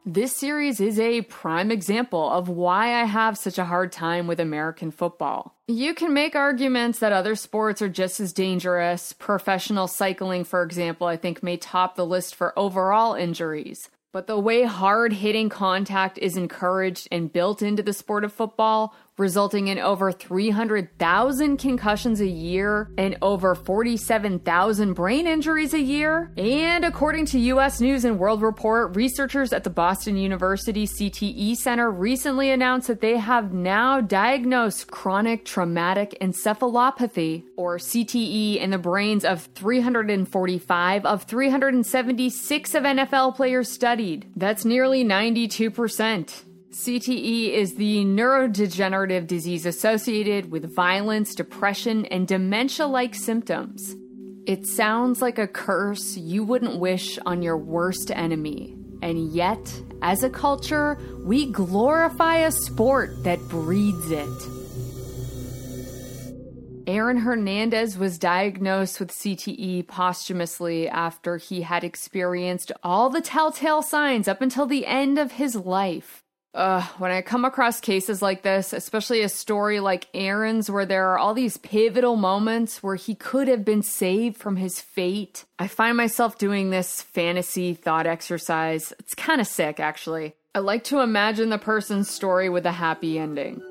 This 0.05 0.35
series 0.35 0.79
is 0.79 0.99
a 0.99 1.21
prime 1.21 1.69
example 1.69 2.27
of 2.27 2.49
why 2.49 2.99
I 2.99 3.03
have 3.03 3.37
such 3.37 3.59
a 3.59 3.65
hard 3.65 3.91
time 3.91 4.25
with 4.25 4.39
American 4.39 4.89
football. 4.89 5.55
You 5.67 5.93
can 5.93 6.11
make 6.11 6.35
arguments 6.35 6.97
that 6.99 7.11
other 7.11 7.35
sports 7.35 7.83
are 7.83 7.89
just 7.89 8.19
as 8.19 8.33
dangerous. 8.33 9.13
Professional 9.13 9.87
cycling, 9.87 10.43
for 10.43 10.63
example, 10.63 11.05
I 11.05 11.17
think 11.17 11.43
may 11.43 11.55
top 11.55 11.95
the 11.95 12.05
list 12.05 12.33
for 12.33 12.57
overall 12.57 13.13
injuries. 13.13 13.89
But 14.11 14.25
the 14.25 14.39
way 14.39 14.63
hard 14.63 15.13
hitting 15.13 15.49
contact 15.49 16.17
is 16.17 16.35
encouraged 16.35 17.07
and 17.11 17.31
built 17.31 17.61
into 17.61 17.83
the 17.83 17.93
sport 17.93 18.23
of 18.23 18.33
football 18.33 18.95
resulting 19.17 19.67
in 19.67 19.77
over 19.77 20.11
300,000 20.11 21.57
concussions 21.57 22.21
a 22.21 22.27
year 22.27 22.89
and 22.97 23.17
over 23.21 23.55
47,000 23.55 24.93
brain 24.93 25.27
injuries 25.27 25.73
a 25.73 25.79
year. 25.79 26.31
And 26.37 26.85
according 26.85 27.25
to 27.27 27.39
US 27.39 27.81
News 27.81 28.05
and 28.05 28.17
World 28.17 28.41
Report, 28.41 28.95
researchers 28.95 29.53
at 29.53 29.63
the 29.63 29.69
Boston 29.69 30.17
University 30.17 30.87
CTE 30.87 31.55
Center 31.55 31.91
recently 31.91 32.51
announced 32.51 32.87
that 32.87 33.01
they 33.01 33.17
have 33.17 33.53
now 33.53 34.01
diagnosed 34.01 34.89
chronic 34.89 35.45
traumatic 35.45 36.17
encephalopathy, 36.21 37.43
or 37.57 37.77
CTE, 37.77 38.57
in 38.57 38.71
the 38.71 38.77
brains 38.77 39.25
of 39.25 39.43
345 39.55 41.05
of 41.05 41.23
376 41.23 42.75
of 42.75 42.83
NFL 42.83 43.35
players 43.35 43.69
studied. 43.69 44.31
That's 44.35 44.65
nearly 44.65 45.03
92%. 45.03 46.43
CTE 46.71 47.51
is 47.51 47.75
the 47.75 48.05
neurodegenerative 48.05 49.27
disease 49.27 49.65
associated 49.65 50.51
with 50.51 50.73
violence, 50.73 51.35
depression, 51.35 52.05
and 52.05 52.25
dementia 52.25 52.87
like 52.87 53.13
symptoms. 53.13 53.93
It 54.47 54.65
sounds 54.65 55.21
like 55.21 55.37
a 55.37 55.49
curse 55.49 56.15
you 56.15 56.45
wouldn't 56.45 56.79
wish 56.79 57.19
on 57.25 57.41
your 57.41 57.57
worst 57.57 58.09
enemy. 58.09 58.73
And 59.01 59.33
yet, 59.33 59.59
as 60.01 60.23
a 60.23 60.29
culture, 60.29 60.97
we 61.25 61.51
glorify 61.51 62.37
a 62.37 62.51
sport 62.51 63.21
that 63.25 63.39
breeds 63.49 64.09
it. 64.09 64.29
Aaron 66.87 67.17
Hernandez 67.17 67.97
was 67.97 68.17
diagnosed 68.17 68.97
with 69.01 69.11
CTE 69.11 69.87
posthumously 69.87 70.87
after 70.87 71.35
he 71.35 71.63
had 71.63 71.83
experienced 71.83 72.71
all 72.81 73.09
the 73.09 73.19
telltale 73.19 73.81
signs 73.81 74.29
up 74.29 74.41
until 74.41 74.65
the 74.65 74.85
end 74.85 75.19
of 75.19 75.33
his 75.33 75.57
life. 75.57 76.23
Uh, 76.53 76.81
when 76.97 77.11
I 77.11 77.21
come 77.21 77.45
across 77.45 77.79
cases 77.79 78.21
like 78.21 78.41
this, 78.41 78.73
especially 78.73 79.21
a 79.21 79.29
story 79.29 79.79
like 79.79 80.07
Aaron's, 80.13 80.69
where 80.69 80.85
there 80.85 81.09
are 81.09 81.17
all 81.17 81.33
these 81.33 81.55
pivotal 81.57 82.17
moments 82.17 82.83
where 82.83 82.95
he 82.95 83.15
could 83.15 83.47
have 83.47 83.63
been 83.63 83.81
saved 83.81 84.35
from 84.35 84.57
his 84.57 84.81
fate, 84.81 85.45
I 85.59 85.67
find 85.67 85.95
myself 85.95 86.37
doing 86.37 86.69
this 86.69 87.01
fantasy 87.01 87.73
thought 87.73 88.05
exercise. 88.05 88.91
It's 88.99 89.13
kind 89.13 89.39
of 89.39 89.47
sick, 89.47 89.79
actually. 89.79 90.33
I 90.53 90.59
like 90.59 90.83
to 90.85 90.99
imagine 90.99 91.49
the 91.49 91.57
person's 91.57 92.09
story 92.09 92.49
with 92.49 92.65
a 92.65 92.73
happy 92.73 93.17
ending. 93.17 93.61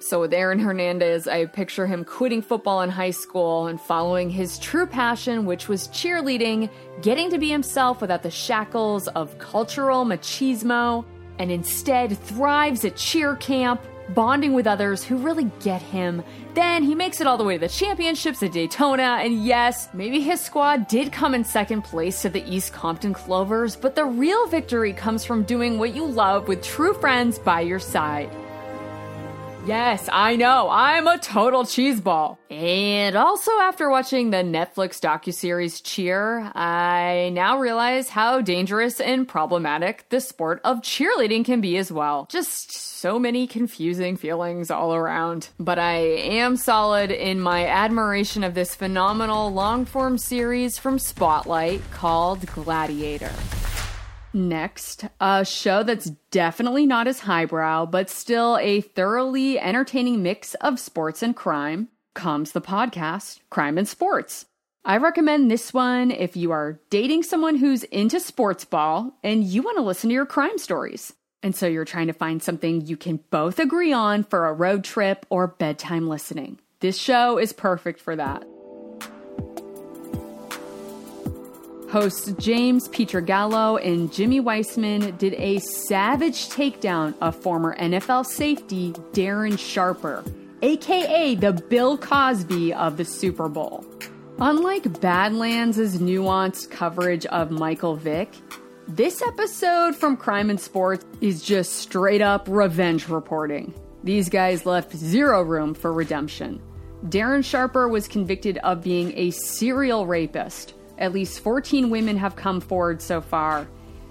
So, 0.00 0.20
with 0.20 0.34
Aaron 0.34 0.58
Hernandez, 0.58 1.26
I 1.26 1.46
picture 1.46 1.86
him 1.86 2.04
quitting 2.04 2.42
football 2.42 2.82
in 2.82 2.90
high 2.90 3.10
school 3.10 3.66
and 3.66 3.80
following 3.80 4.28
his 4.28 4.58
true 4.58 4.86
passion, 4.86 5.46
which 5.46 5.68
was 5.68 5.88
cheerleading, 5.88 6.70
getting 7.00 7.30
to 7.30 7.38
be 7.38 7.50
himself 7.50 8.00
without 8.00 8.22
the 8.22 8.30
shackles 8.30 9.08
of 9.08 9.38
cultural 9.38 10.04
machismo 10.04 11.04
and 11.40 11.50
instead 11.50 12.18
thrives 12.18 12.84
at 12.84 12.96
cheer 12.96 13.34
camp, 13.34 13.80
bonding 14.10 14.52
with 14.52 14.66
others 14.66 15.02
who 15.02 15.16
really 15.16 15.50
get 15.60 15.80
him. 15.80 16.22
Then 16.52 16.82
he 16.82 16.94
makes 16.94 17.18
it 17.18 17.26
all 17.26 17.38
the 17.38 17.44
way 17.44 17.54
to 17.54 17.60
the 17.60 17.68
championships 17.68 18.42
at 18.42 18.52
Daytona, 18.52 19.20
and 19.22 19.42
yes, 19.42 19.88
maybe 19.94 20.20
his 20.20 20.38
squad 20.38 20.86
did 20.86 21.12
come 21.12 21.34
in 21.34 21.44
second 21.44 21.82
place 21.82 22.20
to 22.22 22.28
the 22.28 22.44
East 22.44 22.74
Compton 22.74 23.14
Clovers, 23.14 23.74
but 23.74 23.94
the 23.94 24.04
real 24.04 24.46
victory 24.48 24.92
comes 24.92 25.24
from 25.24 25.44
doing 25.44 25.78
what 25.78 25.94
you 25.94 26.04
love 26.04 26.46
with 26.46 26.62
true 26.62 26.92
friends 26.92 27.38
by 27.38 27.62
your 27.62 27.78
side. 27.78 28.30
Yes, 29.66 30.08
I 30.10 30.36
know. 30.36 30.68
I'm 30.70 31.06
a 31.06 31.18
total 31.18 31.64
cheeseball. 31.64 32.38
And 32.50 33.14
also 33.14 33.50
after 33.60 33.90
watching 33.90 34.30
the 34.30 34.38
Netflix 34.38 34.98
docuseries 34.98 35.82
Cheer, 35.84 36.50
I 36.54 37.30
now 37.34 37.58
realize 37.58 38.08
how 38.08 38.40
dangerous 38.40 39.00
and 39.00 39.28
problematic 39.28 40.06
the 40.08 40.20
sport 40.20 40.60
of 40.64 40.80
cheerleading 40.80 41.44
can 41.44 41.60
be 41.60 41.76
as 41.76 41.92
well. 41.92 42.26
Just 42.30 42.72
so 42.72 43.18
many 43.18 43.46
confusing 43.46 44.16
feelings 44.16 44.70
all 44.70 44.94
around. 44.94 45.50
But 45.58 45.78
I 45.78 45.96
am 45.98 46.56
solid 46.56 47.10
in 47.10 47.40
my 47.40 47.66
admiration 47.66 48.42
of 48.42 48.54
this 48.54 48.74
phenomenal 48.74 49.52
long 49.52 49.84
form 49.84 50.16
series 50.16 50.78
from 50.78 50.98
Spotlight 50.98 51.82
called 51.92 52.46
Gladiator. 52.46 53.32
Next, 54.32 55.06
a 55.20 55.44
show 55.44 55.82
that's 55.82 56.10
definitely 56.30 56.86
not 56.86 57.08
as 57.08 57.20
highbrow, 57.20 57.86
but 57.86 58.08
still 58.08 58.58
a 58.58 58.80
thoroughly 58.80 59.58
entertaining 59.58 60.22
mix 60.22 60.54
of 60.56 60.78
sports 60.78 61.22
and 61.22 61.34
crime, 61.34 61.88
comes 62.14 62.52
the 62.52 62.60
podcast 62.60 63.40
Crime 63.50 63.76
in 63.76 63.86
Sports. 63.86 64.46
I 64.84 64.96
recommend 64.96 65.50
this 65.50 65.74
one 65.74 66.10
if 66.10 66.36
you 66.36 66.52
are 66.52 66.80
dating 66.90 67.24
someone 67.24 67.56
who's 67.56 67.82
into 67.84 68.18
sports 68.20 68.64
ball 68.64 69.18
and 69.22 69.44
you 69.44 69.62
want 69.62 69.76
to 69.76 69.82
listen 69.82 70.08
to 70.08 70.14
your 70.14 70.26
crime 70.26 70.58
stories. 70.58 71.12
And 71.42 71.54
so 71.54 71.66
you're 71.66 71.84
trying 71.84 72.06
to 72.06 72.12
find 72.12 72.42
something 72.42 72.86
you 72.86 72.96
can 72.96 73.20
both 73.30 73.58
agree 73.58 73.92
on 73.92 74.24
for 74.24 74.46
a 74.46 74.52
road 74.52 74.84
trip 74.84 75.26
or 75.28 75.48
bedtime 75.48 76.08
listening. 76.08 76.60
This 76.80 76.96
show 76.96 77.36
is 77.36 77.52
perfect 77.52 78.00
for 78.00 78.16
that. 78.16 78.44
Hosts 81.90 82.34
James 82.38 82.88
Pietragallo 82.88 83.84
and 83.84 84.12
Jimmie 84.12 84.40
Whisman 84.40 85.18
did 85.18 85.34
a 85.34 85.58
savage 85.58 86.48
takedown 86.48 87.16
of 87.20 87.34
former 87.34 87.76
NFL 87.76 88.26
safety 88.26 88.92
Darren 89.12 89.58
Sharper, 89.58 90.22
aka 90.62 91.34
the 91.34 91.52
Bill 91.52 91.98
Cosby 91.98 92.72
of 92.74 92.96
the 92.96 93.04
Super 93.04 93.48
Bowl. 93.48 93.84
Unlike 94.38 95.00
Badlands' 95.00 95.98
nuanced 95.98 96.70
coverage 96.70 97.26
of 97.26 97.50
Michael 97.50 97.96
Vick, 97.96 98.36
this 98.86 99.20
episode 99.20 99.96
from 99.96 100.16
Crime 100.16 100.48
in 100.48 100.58
Sports 100.58 101.04
is 101.20 101.42
just 101.42 101.72
straight 101.72 102.22
up 102.22 102.46
revenge 102.48 103.08
reporting. 103.08 103.74
These 104.04 104.28
guys 104.28 104.64
left 104.64 104.94
zero 104.96 105.42
room 105.42 105.74
for 105.74 105.92
redemption. 105.92 106.62
Darren 107.06 107.44
Sharper 107.44 107.88
was 107.88 108.06
convicted 108.06 108.58
of 108.58 108.84
being 108.84 109.12
a 109.18 109.32
serial 109.32 110.06
rapist 110.06 110.74
at 111.00 111.12
least 111.12 111.40
14 111.40 111.90
women 111.90 112.16
have 112.16 112.36
come 112.36 112.60
forward 112.60 113.02
so 113.02 113.20
far. 113.20 113.66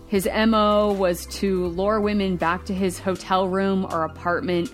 His 0.08 0.28
MO 0.48 0.92
was 0.92 1.28
to 1.38 1.68
lure 1.68 2.02
women 2.02 2.36
back 2.36 2.66
to 2.66 2.74
his 2.74 3.00
hotel 3.00 3.48
room 3.48 3.86
or 3.92 4.04
apartment, 4.04 4.74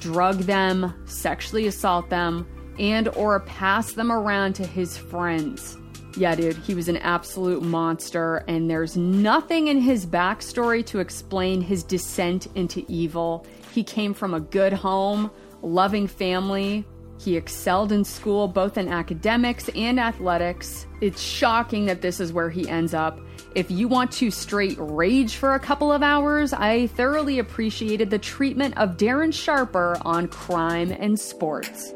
drug 0.00 0.38
them, 0.40 0.92
sexually 1.06 1.68
assault 1.68 2.10
them, 2.10 2.46
and 2.80 3.08
or 3.10 3.38
pass 3.40 3.92
them 3.92 4.10
around 4.10 4.54
to 4.54 4.66
his 4.66 4.98
friends. 4.98 5.78
Yeah, 6.16 6.34
dude, 6.34 6.56
he 6.56 6.74
was 6.74 6.88
an 6.88 6.98
absolute 6.98 7.62
monster, 7.62 8.44
and 8.48 8.68
there's 8.68 8.96
nothing 8.96 9.68
in 9.68 9.80
his 9.80 10.04
backstory 10.04 10.84
to 10.86 10.98
explain 10.98 11.62
his 11.62 11.82
descent 11.84 12.48
into 12.54 12.84
evil. 12.88 13.46
He 13.72 13.82
came 13.82 14.12
from 14.12 14.34
a 14.34 14.40
good 14.40 14.72
home, 14.72 15.30
loving 15.62 16.06
family, 16.06 16.84
he 17.22 17.36
excelled 17.36 17.92
in 17.92 18.04
school, 18.04 18.48
both 18.48 18.76
in 18.76 18.88
academics 18.88 19.68
and 19.70 20.00
athletics. 20.00 20.86
It's 21.00 21.20
shocking 21.20 21.86
that 21.86 22.02
this 22.02 22.18
is 22.18 22.32
where 22.32 22.50
he 22.50 22.68
ends 22.68 22.94
up. 22.94 23.20
If 23.54 23.70
you 23.70 23.86
want 23.86 24.10
to 24.12 24.30
straight 24.30 24.76
rage 24.78 25.36
for 25.36 25.54
a 25.54 25.60
couple 25.60 25.92
of 25.92 26.02
hours, 26.02 26.52
I 26.52 26.88
thoroughly 26.88 27.38
appreciated 27.38 28.10
the 28.10 28.18
treatment 28.18 28.76
of 28.76 28.96
Darren 28.96 29.32
Sharper 29.32 29.98
on 30.04 30.26
Crime 30.26 30.90
in 30.90 31.16
Sports. 31.16 31.92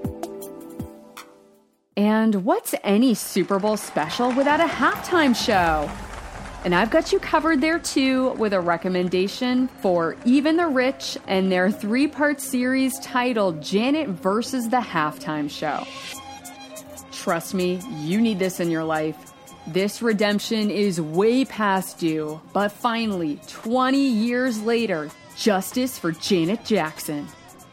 And 1.96 2.44
what's 2.44 2.74
any 2.84 3.14
Super 3.14 3.58
Bowl 3.58 3.76
special 3.76 4.30
without 4.32 4.60
a 4.60 4.64
halftime 4.64 5.34
show? 5.34 5.90
And 6.66 6.74
I've 6.74 6.90
got 6.90 7.12
you 7.12 7.20
covered 7.20 7.60
there 7.60 7.78
too 7.78 8.30
with 8.30 8.52
a 8.52 8.60
recommendation 8.60 9.68
for 9.68 10.16
Even 10.24 10.56
the 10.56 10.66
Rich 10.66 11.16
and 11.28 11.50
their 11.50 11.70
three 11.70 12.08
part 12.08 12.40
series 12.40 12.98
titled 12.98 13.62
Janet 13.62 14.08
versus 14.08 14.68
the 14.68 14.78
Halftime 14.80 15.48
Show. 15.48 15.86
Trust 17.12 17.54
me, 17.54 17.80
you 18.00 18.20
need 18.20 18.40
this 18.40 18.58
in 18.58 18.68
your 18.68 18.82
life. 18.82 19.32
This 19.68 20.02
redemption 20.02 20.72
is 20.72 21.00
way 21.00 21.44
past 21.44 22.00
due, 22.00 22.40
but 22.52 22.72
finally, 22.72 23.38
20 23.46 23.96
years 23.96 24.60
later, 24.60 25.08
justice 25.36 25.96
for 26.00 26.10
Janet 26.10 26.64
Jackson. 26.64 27.28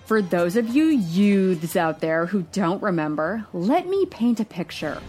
For 0.06 0.22
those 0.22 0.56
of 0.56 0.68
you 0.68 0.86
youths 0.86 1.76
out 1.76 2.00
there 2.00 2.28
who 2.28 2.44
don't 2.52 2.84
remember, 2.84 3.44
let 3.54 3.88
me 3.88 4.06
paint 4.06 4.40
a 4.40 4.46
picture. 4.46 5.02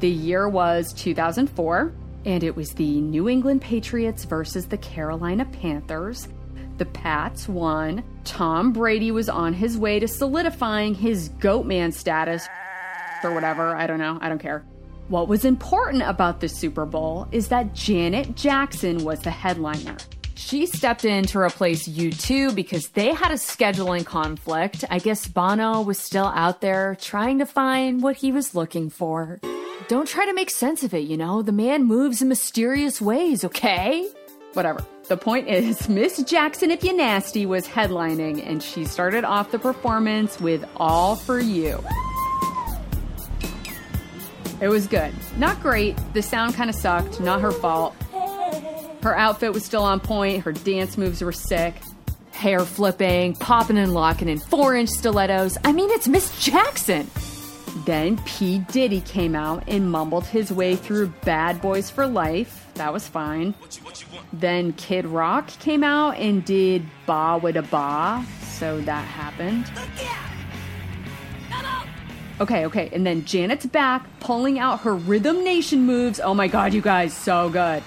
The 0.00 0.10
year 0.10 0.48
was 0.48 0.92
2004, 0.94 1.92
and 2.24 2.42
it 2.42 2.56
was 2.56 2.72
the 2.72 3.00
New 3.00 3.28
England 3.28 3.60
Patriots 3.62 4.24
versus 4.24 4.66
the 4.66 4.78
Carolina 4.78 5.44
Panthers. 5.44 6.28
The 6.78 6.86
Pats 6.86 7.48
won. 7.48 8.02
Tom 8.24 8.72
Brady 8.72 9.10
was 9.10 9.28
on 9.28 9.52
his 9.52 9.78
way 9.78 10.00
to 10.00 10.08
solidifying 10.08 10.94
his 10.94 11.28
GOAT 11.40 11.66
man 11.66 11.92
status 11.92 12.48
or 13.22 13.32
whatever. 13.32 13.76
I 13.76 13.86
don't 13.86 13.98
know. 13.98 14.18
I 14.20 14.28
don't 14.28 14.40
care. 14.40 14.64
What 15.08 15.28
was 15.28 15.44
important 15.44 16.02
about 16.02 16.40
the 16.40 16.48
Super 16.48 16.86
Bowl 16.86 17.28
is 17.30 17.48
that 17.48 17.74
Janet 17.74 18.34
Jackson 18.36 19.04
was 19.04 19.20
the 19.20 19.30
headliner. 19.30 19.96
She 20.34 20.66
stepped 20.66 21.04
in 21.04 21.24
to 21.26 21.38
replace 21.38 21.86
U2 21.86 22.54
because 22.54 22.88
they 22.88 23.14
had 23.14 23.30
a 23.30 23.34
scheduling 23.34 24.04
conflict. 24.04 24.84
I 24.90 24.98
guess 24.98 25.28
Bono 25.28 25.82
was 25.82 25.98
still 25.98 26.26
out 26.34 26.60
there 26.60 26.96
trying 27.00 27.38
to 27.38 27.46
find 27.46 28.02
what 28.02 28.16
he 28.16 28.32
was 28.32 28.54
looking 28.54 28.90
for. 28.90 29.40
Don't 29.88 30.08
try 30.08 30.24
to 30.24 30.32
make 30.32 30.50
sense 30.50 30.82
of 30.82 30.94
it, 30.94 31.00
you 31.00 31.16
know? 31.16 31.42
The 31.42 31.52
man 31.52 31.84
moves 31.84 32.22
in 32.22 32.28
mysterious 32.28 33.02
ways, 33.02 33.44
okay? 33.44 34.08
Whatever. 34.54 34.84
The 35.08 35.18
point 35.18 35.48
is, 35.48 35.88
Miss 35.88 36.22
Jackson 36.22 36.70
If 36.70 36.82
You 36.82 36.96
Nasty 36.96 37.44
was 37.44 37.66
headlining, 37.66 38.46
and 38.46 38.62
she 38.62 38.86
started 38.86 39.24
off 39.24 39.50
the 39.50 39.58
performance 39.58 40.40
with 40.40 40.64
All 40.76 41.16
For 41.16 41.38
You. 41.38 41.84
It 44.62 44.68
was 44.68 44.86
good. 44.86 45.12
Not 45.36 45.60
great. 45.60 45.96
The 46.14 46.22
sound 46.22 46.54
kind 46.54 46.70
of 46.70 46.76
sucked. 46.76 47.20
Not 47.20 47.42
her 47.42 47.50
fault. 47.50 47.94
Her 49.02 49.14
outfit 49.18 49.52
was 49.52 49.64
still 49.64 49.82
on 49.82 50.00
point. 50.00 50.44
Her 50.44 50.52
dance 50.52 50.96
moves 50.96 51.20
were 51.20 51.32
sick. 51.32 51.74
Hair 52.30 52.60
flipping, 52.60 53.34
popping 53.34 53.76
and 53.76 53.92
locking 53.92 54.28
in 54.28 54.38
four 54.38 54.74
inch 54.74 54.88
stilettos. 54.88 55.58
I 55.62 55.72
mean, 55.72 55.90
it's 55.90 56.08
Miss 56.08 56.42
Jackson. 56.42 57.10
Then 57.78 58.18
P. 58.24 58.58
Diddy 58.58 59.00
came 59.00 59.34
out 59.34 59.64
and 59.66 59.90
mumbled 59.90 60.26
his 60.26 60.52
way 60.52 60.76
through 60.76 61.08
Bad 61.24 61.60
Boys 61.60 61.90
for 61.90 62.06
Life. 62.06 62.68
That 62.74 62.92
was 62.92 63.08
fine. 63.08 63.54
Then 64.32 64.72
Kid 64.74 65.06
Rock 65.06 65.48
came 65.58 65.82
out 65.82 66.16
and 66.16 66.44
did 66.44 66.86
Bawitdaba. 67.06 68.24
So 68.44 68.80
that 68.82 69.04
happened. 69.04 69.70
Okay, 72.40 72.66
okay. 72.66 72.90
And 72.92 73.06
then 73.06 73.24
Janet's 73.24 73.66
back, 73.66 74.06
pulling 74.20 74.58
out 74.58 74.80
her 74.80 74.94
Rhythm 74.94 75.44
Nation 75.44 75.82
moves. 75.82 76.20
Oh 76.20 76.34
my 76.34 76.48
god, 76.48 76.74
you 76.74 76.80
guys, 76.80 77.12
so 77.12 77.48
good. 77.48 77.82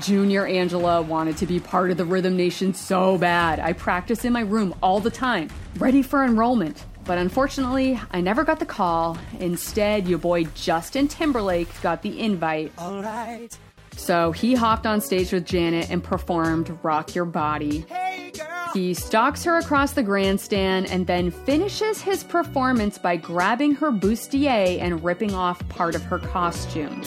Junior 0.00 0.46
Angela 0.46 1.02
wanted 1.02 1.36
to 1.38 1.46
be 1.46 1.60
part 1.60 1.90
of 1.90 1.96
the 1.96 2.04
Rhythm 2.04 2.36
Nation 2.36 2.72
so 2.74 3.18
bad. 3.18 3.58
I 3.58 3.72
practice 3.72 4.24
in 4.24 4.32
my 4.32 4.42
room 4.42 4.74
all 4.82 5.00
the 5.00 5.10
time, 5.10 5.50
ready 5.76 6.02
for 6.02 6.24
enrollment. 6.24 6.84
But 7.10 7.18
unfortunately, 7.18 8.00
I 8.12 8.20
never 8.20 8.44
got 8.44 8.60
the 8.60 8.66
call. 8.66 9.18
Instead, 9.40 10.06
your 10.06 10.20
boy 10.20 10.44
Justin 10.54 11.08
Timberlake 11.08 11.68
got 11.82 12.02
the 12.02 12.20
invite. 12.20 12.70
All 12.78 13.02
right. 13.02 13.48
So 13.96 14.30
he 14.30 14.54
hopped 14.54 14.86
on 14.86 15.00
stage 15.00 15.32
with 15.32 15.44
Janet 15.44 15.90
and 15.90 16.04
performed 16.04 16.78
Rock 16.84 17.16
Your 17.16 17.24
Body. 17.24 17.84
Hey. 17.88 18.30
He 18.72 18.94
stalks 18.94 19.42
her 19.42 19.58
across 19.58 19.94
the 19.94 20.04
grandstand 20.04 20.86
and 20.88 21.04
then 21.08 21.32
finishes 21.32 22.00
his 22.00 22.22
performance 22.22 22.96
by 22.96 23.16
grabbing 23.16 23.74
her 23.74 23.90
bustier 23.90 24.80
and 24.80 25.02
ripping 25.02 25.34
off 25.34 25.68
part 25.68 25.96
of 25.96 26.04
her 26.04 26.20
costume, 26.20 27.02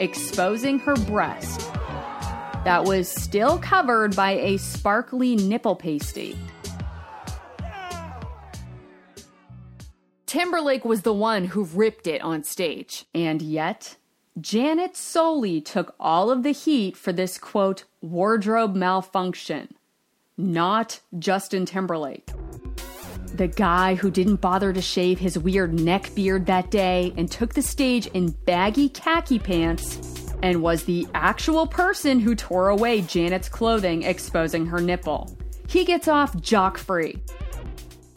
exposing 0.00 0.80
her 0.80 0.96
breast. 0.96 1.60
That 2.64 2.82
was 2.84 3.08
still 3.08 3.58
covered 3.58 4.16
by 4.16 4.32
a 4.32 4.56
sparkly 4.56 5.36
nipple 5.36 5.76
pasty. 5.76 6.36
Timberlake 10.28 10.84
was 10.84 11.02
the 11.02 11.14
one 11.14 11.46
who 11.46 11.64
ripped 11.64 12.06
it 12.06 12.20
on 12.20 12.44
stage. 12.44 13.06
And 13.14 13.40
yet, 13.40 13.96
Janet 14.38 14.94
solely 14.94 15.62
took 15.62 15.94
all 15.98 16.30
of 16.30 16.42
the 16.42 16.52
heat 16.52 16.98
for 16.98 17.14
this 17.14 17.38
quote, 17.38 17.84
wardrobe 18.02 18.76
malfunction, 18.76 19.74
not 20.36 21.00
Justin 21.18 21.64
Timberlake. 21.64 22.28
The 23.32 23.48
guy 23.48 23.94
who 23.94 24.10
didn't 24.10 24.42
bother 24.42 24.70
to 24.74 24.82
shave 24.82 25.18
his 25.18 25.38
weird 25.38 25.72
neck 25.72 26.14
beard 26.14 26.44
that 26.44 26.70
day 26.70 27.14
and 27.16 27.30
took 27.30 27.54
the 27.54 27.62
stage 27.62 28.06
in 28.08 28.32
baggy 28.44 28.90
khaki 28.90 29.38
pants 29.38 29.98
and 30.42 30.62
was 30.62 30.84
the 30.84 31.08
actual 31.14 31.66
person 31.66 32.20
who 32.20 32.34
tore 32.34 32.68
away 32.68 33.00
Janet's 33.00 33.48
clothing, 33.48 34.02
exposing 34.02 34.66
her 34.66 34.78
nipple. 34.78 35.34
He 35.68 35.86
gets 35.86 36.06
off 36.06 36.38
jock 36.42 36.76
free. 36.76 37.18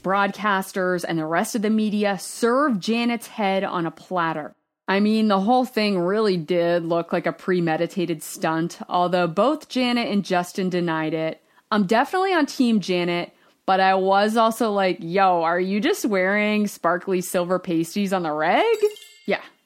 Broadcasters 0.01 1.05
and 1.07 1.17
the 1.17 1.25
rest 1.25 1.55
of 1.55 1.61
the 1.61 1.69
media 1.69 2.17
serve 2.19 2.79
Janet's 2.79 3.27
head 3.27 3.63
on 3.63 3.85
a 3.85 3.91
platter. 3.91 4.55
I 4.87 4.99
mean, 4.99 5.27
the 5.27 5.39
whole 5.39 5.63
thing 5.65 5.99
really 5.99 6.37
did 6.37 6.83
look 6.83 7.13
like 7.13 7.25
a 7.25 7.31
premeditated 7.31 8.23
stunt, 8.23 8.79
although 8.89 9.27
both 9.27 9.69
Janet 9.69 10.09
and 10.09 10.25
Justin 10.25 10.69
denied 10.69 11.13
it. 11.13 11.41
I'm 11.71 11.85
definitely 11.85 12.33
on 12.33 12.45
Team 12.45 12.81
Janet, 12.81 13.33
but 13.65 13.79
I 13.79 13.95
was 13.95 14.35
also 14.35 14.71
like, 14.71 14.97
yo, 14.99 15.43
are 15.43 15.59
you 15.59 15.79
just 15.79 16.03
wearing 16.05 16.67
sparkly 16.67 17.21
silver 17.21 17.59
pasties 17.59 18.11
on 18.11 18.23
the 18.23 18.31
reg? 18.33 18.77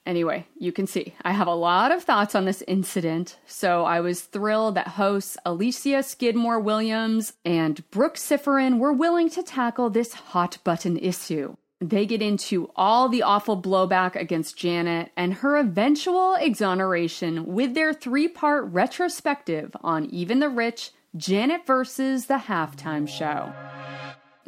Anyway, 0.06 0.46
you 0.56 0.70
can 0.70 0.86
see 0.86 1.14
I 1.22 1.32
have 1.32 1.48
a 1.48 1.54
lot 1.54 1.90
of 1.90 2.04
thoughts 2.04 2.36
on 2.36 2.44
this 2.44 2.62
incident, 2.68 3.38
so 3.44 3.84
I 3.84 4.00
was 4.00 4.22
thrilled 4.22 4.76
that 4.76 4.88
hosts 4.88 5.36
Aricia 5.44 6.04
Skidmore 6.04 6.60
Williams 6.60 7.32
and 7.44 7.88
Brooke 7.90 8.16
Siffrinn 8.16 8.78
were 8.78 8.92
willing 8.92 9.28
to 9.30 9.42
tackle 9.42 9.90
this 9.90 10.14
hot 10.14 10.58
button 10.62 10.96
issue. 10.96 11.56
They 11.80 12.06
get 12.06 12.22
into 12.22 12.70
all 12.76 13.08
the 13.08 13.22
awful 13.22 13.60
blowback 13.60 14.14
against 14.14 14.56
Janet 14.56 15.10
and 15.16 15.34
her 15.34 15.58
eventual 15.58 16.36
exoneration 16.36 17.44
with 17.44 17.74
their 17.74 17.92
three 17.92 18.28
part 18.28 18.64
retrospective 18.66 19.76
on 19.82 20.06
Even 20.06 20.38
the 20.38 20.48
Rich 20.48 20.92
Janet 21.16 21.66
versus 21.66 22.26
the 22.26 22.38
halftime 22.38 23.08
show. 23.08 23.52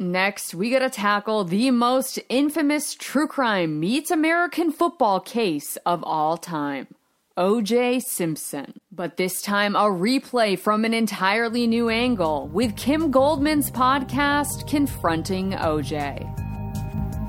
Next, 0.01 0.55
we 0.55 0.69
gotta 0.69 0.89
tackle 0.89 1.43
the 1.43 1.71
most 1.71 2.19
infamous 2.29 2.95
true 2.95 3.27
crime 3.27 3.81
meets 3.81 4.11
American 4.11 4.71
football 4.71 5.19
case 5.19 5.77
of 5.85 6.05
all 6.05 6.37
time. 6.37 6.87
O.J. 7.35 7.99
Simpson. 7.99 8.79
But 8.93 9.17
this 9.17 9.41
time, 9.41 9.75
a 9.75 9.83
replay 9.83 10.57
from 10.57 10.85
an 10.85 10.93
entirely 10.93 11.67
new 11.67 11.89
angle 11.89 12.47
with 12.47 12.77
Kim 12.77 13.11
Goldman's 13.11 13.69
podcast, 13.71 14.67
Confronting 14.69 15.55
O.J. 15.55 16.25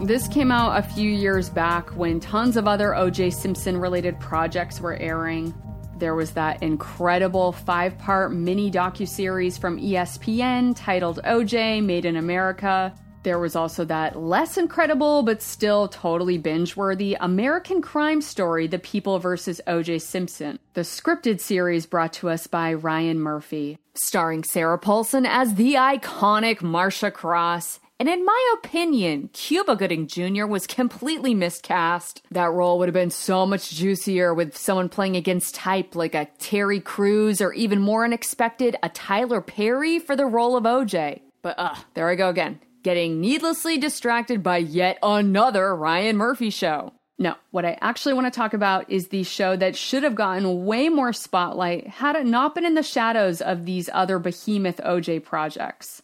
This 0.03 0.29
came 0.29 0.53
out 0.53 0.79
a 0.79 0.83
few 0.83 1.11
years 1.11 1.51
back 1.51 1.91
when 1.97 2.21
tons 2.21 2.57
of 2.57 2.69
other 2.69 2.95
O.J. 2.95 3.31
Simpson 3.31 3.77
related 3.79 4.19
projects 4.21 4.81
were 4.81 4.95
airing. 4.95 5.53
There 6.01 6.15
was 6.15 6.31
that 6.31 6.63
incredible 6.63 7.53
five 7.53 7.99
part 7.99 8.33
mini 8.33 8.71
docuseries 8.71 9.61
from 9.61 9.79
ESPN 9.79 10.73
titled 10.75 11.21
OJ 11.25 11.85
Made 11.85 12.07
in 12.07 12.17
America. 12.17 12.95
There 13.23 13.39
was 13.39 13.55
also 13.55 13.85
that 13.85 14.19
less 14.19 14.57
incredible 14.57 15.23
but 15.23 15.43
still 15.43 15.89
totally 15.89 16.39
binge 16.39 16.75
worthy 16.75 17.19
American 17.21 17.83
crime 17.83 18.23
story, 18.23 18.67
The 18.67 18.79
People 18.79 19.19
vs. 19.19 19.61
OJ 19.67 20.01
Simpson, 20.01 20.59
the 20.73 20.81
scripted 20.81 21.39
series 21.39 21.85
brought 21.85 22.15
to 22.15 22.31
us 22.31 22.47
by 22.47 22.73
Ryan 22.73 23.21
Murphy, 23.21 23.77
starring 23.93 24.43
Sarah 24.43 24.79
Paulson 24.79 25.27
as 25.27 25.57
the 25.57 25.75
iconic 25.75 26.63
Marcia 26.63 27.11
Cross 27.11 27.79
and 28.01 28.09
in 28.09 28.25
my 28.25 28.55
opinion, 28.55 29.29
Cuba 29.35 29.77
Gooding 29.77 30.07
Jr. 30.07 30.47
was 30.47 30.67
completely 30.67 31.35
miscast. 31.35 32.23
That 32.31 32.51
role 32.51 32.79
would 32.79 32.89
have 32.89 32.95
been 32.95 33.11
so 33.11 33.45
much 33.45 33.73
juicier 33.73 34.33
with 34.33 34.57
someone 34.57 34.89
playing 34.89 35.17
against 35.17 35.55
type 35.55 35.95
like 35.95 36.15
a 36.15 36.27
Terry 36.39 36.81
Crews 36.81 37.43
or 37.43 37.53
even 37.53 37.79
more 37.79 38.07
unexpected, 38.07 38.75
a 38.83 38.89
Tyler 38.89 39.43
Perry 39.43 39.99
for 39.99 40.17
the 40.17 40.25
role 40.25 40.57
of 40.57 40.65
OJ. 40.65 41.21
But 41.43 41.59
uh, 41.59 41.75
there 41.93 42.09
I 42.09 42.15
go 42.15 42.31
again, 42.31 42.61
getting 42.83 43.21
needlessly 43.21 43.77
distracted 43.77 44.43
by 44.43 44.57
yet 44.57 44.99
another 45.03 45.77
Ryan 45.77 46.17
Murphy 46.17 46.49
show. 46.49 46.95
No, 47.19 47.35
what 47.51 47.67
I 47.67 47.77
actually 47.83 48.15
want 48.15 48.33
to 48.33 48.37
talk 48.39 48.55
about 48.55 48.91
is 48.91 49.09
the 49.09 49.25
show 49.25 49.57
that 49.57 49.77
should 49.77 50.05
have 50.05 50.15
gotten 50.15 50.65
way 50.65 50.89
more 50.89 51.13
spotlight 51.13 51.87
had 51.87 52.17
it 52.17 52.25
not 52.25 52.55
been 52.55 52.65
in 52.65 52.73
the 52.73 52.83
shadows 52.83 53.43
of 53.43 53.67
these 53.67 53.91
other 53.93 54.19
behemoth 54.19 54.79
OJ 54.79 55.23
projects. 55.23 56.01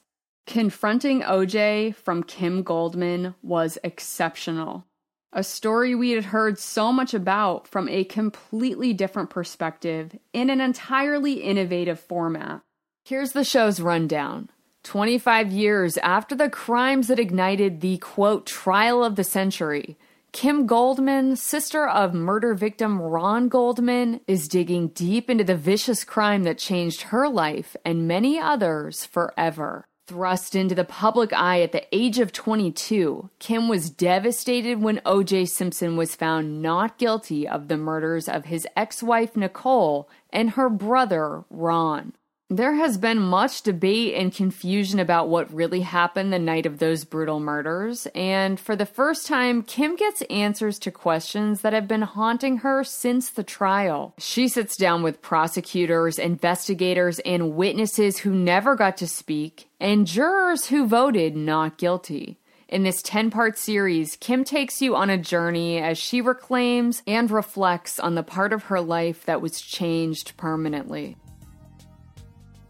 Confronting 0.47 1.23
OJ 1.23 1.97
from 1.97 2.23
Kim 2.23 2.63
Goldman 2.63 3.35
was 3.43 3.79
exceptional. 3.83 4.87
A 5.33 5.43
story 5.43 5.95
we 5.95 6.13
had 6.13 6.27
heard 6.27 6.61
so 6.61 6.93
much 6.93 7.13
about 7.13 7.67
from 7.67 7.89
a 7.89 8.05
completely 8.05 8.93
different 8.93 9.29
perspective 9.29 10.17
in 10.33 10.49
an 10.49 10.61
entirely 10.61 11.43
innovative 11.43 11.99
format. 11.99 12.63
Here's 13.05 13.33
the 13.33 13.43
show's 13.43 13.81
rundown. 13.81 14.49
25 14.85 15.51
years 15.51 15.99
after 15.99 16.37
the 16.37 16.49
crimes 16.49 17.09
that 17.09 17.19
ignited 17.19 17.81
the 17.81 17.99
quote 17.99 18.47
trial 18.47 19.03
of 19.03 19.17
the 19.17 19.25
century, 19.25 19.99
Kim 20.31 20.65
Goldman, 20.65 21.35
sister 21.35 21.89
of 21.89 22.15
murder 22.15 22.55
victim 22.55 23.01
Ron 23.03 23.49
Goldman, 23.49 24.21
is 24.29 24.47
digging 24.47 24.89
deep 24.89 25.29
into 25.29 25.43
the 25.45 25.57
vicious 25.57 26.05
crime 26.05 26.45
that 26.45 26.57
changed 26.57 27.03
her 27.03 27.29
life 27.29 27.75
and 27.85 28.07
many 28.07 28.39
others 28.39 29.05
forever. 29.05 29.89
Thrust 30.07 30.55
into 30.55 30.77
the 30.77 30.85
public 30.85 31.33
eye 31.33 31.63
at 31.63 31.73
the 31.73 31.85
age 31.93 32.21
of 32.21 32.33
22, 32.33 33.29
Kim 33.41 33.69
was 33.69 33.91
devastated 33.91 34.81
when 34.81 35.01
O.J. 35.05 35.47
Simpson 35.47 35.97
was 35.97 36.15
found 36.15 36.63
not 36.63 36.97
guilty 36.97 37.49
of 37.49 37.67
the 37.67 37.77
murders 37.77 38.29
of 38.29 38.45
his 38.45 38.69
ex 38.77 39.03
wife 39.03 39.37
Nicole 39.37 40.09
and 40.31 40.51
her 40.51 40.69
brother 40.71 41.43
Ron. 41.51 42.13
There 42.49 42.75
has 42.75 42.97
been 42.97 43.19
much 43.19 43.63
debate 43.63 44.15
and 44.15 44.33
confusion 44.33 45.01
about 45.01 45.29
what 45.29 45.53
really 45.53 45.81
happened 45.81 46.33
the 46.33 46.39
night 46.39 46.65
of 46.65 46.79
those 46.79 47.05
brutal 47.05 47.41
murders, 47.41 48.07
and 48.15 48.61
for 48.61 48.77
the 48.77 48.87
first 48.87 49.27
time, 49.27 49.65
Kim 49.65 49.97
gets 49.97 50.23
answers 50.31 50.79
to 50.79 50.93
questions 50.93 51.63
that 51.63 51.73
have 51.73 51.89
been 51.89 52.03
haunting 52.03 52.59
her 52.59 52.85
since 52.85 53.31
the 53.31 53.43
trial. 53.43 54.15
She 54.19 54.47
sits 54.47 54.77
down 54.77 55.03
with 55.03 55.23
prosecutors, 55.23 56.21
investigators, 56.21 57.19
and 57.25 57.57
witnesses 57.57 58.19
who 58.19 58.33
never 58.33 58.77
got 58.77 58.97
to 58.99 59.09
speak, 59.09 59.69
and 59.81 60.07
jurors 60.07 60.67
who 60.67 60.87
voted 60.87 61.35
not 61.35 61.79
guilty. 61.79 62.39
In 62.69 62.85
this 62.85 63.03
10 63.03 63.33
part 63.33 63.59
series, 63.59 64.15
Kim 64.15 64.45
takes 64.45 64.81
you 64.81 64.95
on 64.95 65.11
a 65.11 65.19
journey 65.19 65.79
as 65.79 65.99
she 65.99 66.21
reclaims 66.21 67.03
and 67.09 67.29
reflects 67.29 67.99
on 67.99 68.15
the 68.15 68.23
part 68.23 68.53
of 68.53 68.65
her 68.65 68.81
life 68.81 69.25
that 69.25 69.43
was 69.43 69.61
changed 69.61 70.37
permanently. 70.37 71.17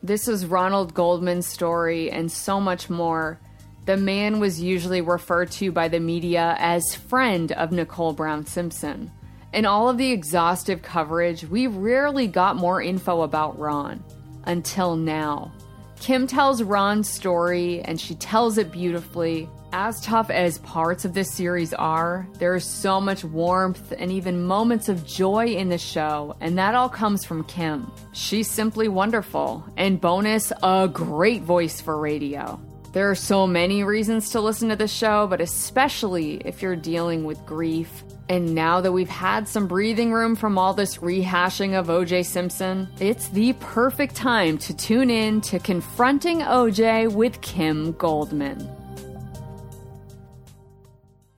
This 0.06 0.28
is 0.28 0.46
Ronald 0.46 0.94
Goldman's 0.94 1.48
story 1.48 2.12
and 2.12 2.30
so 2.30 2.60
much 2.60 2.88
more. 2.88 3.40
The 3.86 3.96
man 3.96 4.38
was 4.38 4.62
usually 4.62 5.00
referred 5.00 5.50
to 5.52 5.72
by 5.72 5.88
the 5.88 5.98
media 5.98 6.54
as 6.60 6.94
friend 6.94 7.50
of 7.50 7.72
Nicole 7.72 8.12
Brown 8.12 8.46
Simpson. 8.46 9.10
In 9.52 9.66
all 9.66 9.88
of 9.88 9.98
the 9.98 10.12
exhaustive 10.12 10.80
coverage, 10.80 11.44
we 11.46 11.66
rarely 11.66 12.28
got 12.28 12.54
more 12.54 12.80
info 12.80 13.22
about 13.22 13.58
Ron. 13.58 14.04
Until 14.44 14.94
now. 14.94 15.50
Kim 15.98 16.28
tells 16.28 16.62
Ron's 16.62 17.08
story 17.08 17.80
and 17.80 18.00
she 18.00 18.14
tells 18.14 18.58
it 18.58 18.70
beautifully. 18.70 19.48
As 19.72 20.00
tough 20.00 20.30
as 20.30 20.58
parts 20.58 21.04
of 21.04 21.12
this 21.12 21.32
series 21.32 21.74
are, 21.74 22.26
there 22.38 22.54
is 22.54 22.64
so 22.64 23.00
much 23.00 23.24
warmth 23.24 23.92
and 23.98 24.10
even 24.12 24.44
moments 24.44 24.88
of 24.88 25.04
joy 25.04 25.46
in 25.48 25.68
the 25.68 25.78
show, 25.78 26.36
and 26.40 26.56
that 26.56 26.74
all 26.74 26.88
comes 26.88 27.24
from 27.24 27.44
Kim. 27.44 27.90
She's 28.12 28.50
simply 28.50 28.88
wonderful, 28.88 29.64
and 29.76 30.00
bonus, 30.00 30.52
a 30.62 30.88
great 30.90 31.42
voice 31.42 31.80
for 31.80 31.98
radio. 31.98 32.60
There 32.92 33.10
are 33.10 33.16
so 33.16 33.46
many 33.46 33.84
reasons 33.84 34.30
to 34.30 34.40
listen 34.40 34.70
to 34.70 34.76
the 34.76 34.88
show, 34.88 35.26
but 35.26 35.42
especially 35.42 36.36
if 36.36 36.62
you're 36.62 36.76
dealing 36.76 37.24
with 37.24 37.44
grief. 37.44 38.04
And 38.28 38.54
now 38.54 38.80
that 38.80 38.92
we've 38.92 39.08
had 39.08 39.46
some 39.46 39.66
breathing 39.66 40.12
room 40.12 40.34
from 40.34 40.56
all 40.56 40.72
this 40.72 40.98
rehashing 40.98 41.78
of 41.78 41.88
OJ 41.88 42.24
Simpson, 42.24 42.88
it's 42.98 43.28
the 43.28 43.52
perfect 43.54 44.14
time 44.14 44.56
to 44.58 44.74
tune 44.74 45.10
in 45.10 45.42
to 45.42 45.58
Confronting 45.58 46.38
OJ 46.38 47.12
with 47.12 47.40
Kim 47.42 47.92
Goldman. 47.92 48.75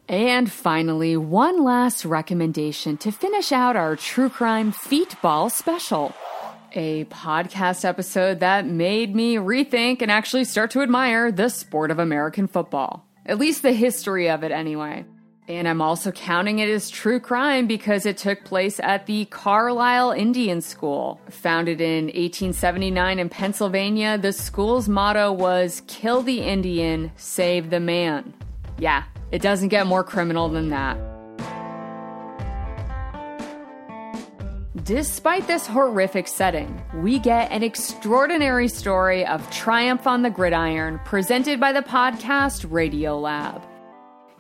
And 0.09 0.51
finally, 0.51 1.18
one 1.18 1.62
last 1.62 2.07
recommendation 2.07 2.97
to 2.99 3.12
finish 3.12 3.53
out 3.53 3.77
our 3.77 3.94
true 3.94 4.31
crime 4.31 4.73
feetball 4.73 5.53
special. 5.53 6.14
A 6.73 7.05
podcast 7.07 7.85
episode 7.85 8.40
that 8.40 8.64
made 8.64 9.14
me 9.14 9.37
rethink 9.37 10.01
and 10.01 10.11
actually 10.11 10.44
start 10.44 10.71
to 10.71 10.81
admire 10.81 11.31
the 11.31 11.51
sport 11.51 11.90
of 11.90 11.99
American 11.99 12.47
football. 12.47 13.05
At 13.27 13.38
least 13.38 13.61
the 13.61 13.73
history 13.73 14.31
of 14.31 14.42
it, 14.44 14.51
anyway. 14.51 15.05
And 15.47 15.68
I'm 15.68 15.83
also 15.83 16.11
counting 16.11 16.59
it 16.61 16.71
as 16.71 16.88
true 16.88 17.21
crime 17.21 17.66
because 17.66 18.07
it 18.07 18.16
took 18.16 18.44
place 18.44 18.81
at 18.81 19.05
the 19.05 19.27
Carlisle 19.27 20.12
Indian 20.12 20.62
School. 20.62 21.21
Founded 21.29 21.83
in 21.83 22.07
1879 22.07 23.18
in 23.18 23.29
Pennsylvania, 23.29 24.16
the 24.16 24.33
school's 24.33 24.88
motto 24.88 25.33
was 25.33 25.83
Kill 25.87 26.23
the 26.23 26.40
Indian, 26.40 27.12
Save 27.16 27.68
the 27.68 27.81
Man. 27.81 28.33
Yeah, 28.79 29.05
it 29.30 29.42
doesn't 29.42 29.68
get 29.68 29.86
more 29.86 30.04
criminal 30.04 30.48
than 30.48 30.70
that. 30.70 30.98
Despite 34.84 35.46
this 35.46 35.66
horrific 35.66 36.26
setting, 36.26 36.82
we 36.94 37.18
get 37.18 37.52
an 37.52 37.62
extraordinary 37.62 38.68
story 38.68 39.26
of 39.26 39.50
triumph 39.50 40.06
on 40.06 40.22
the 40.22 40.30
gridiron 40.30 40.98
presented 41.04 41.60
by 41.60 41.72
the 41.72 41.82
podcast 41.82 42.64
Radiolab. 42.64 43.62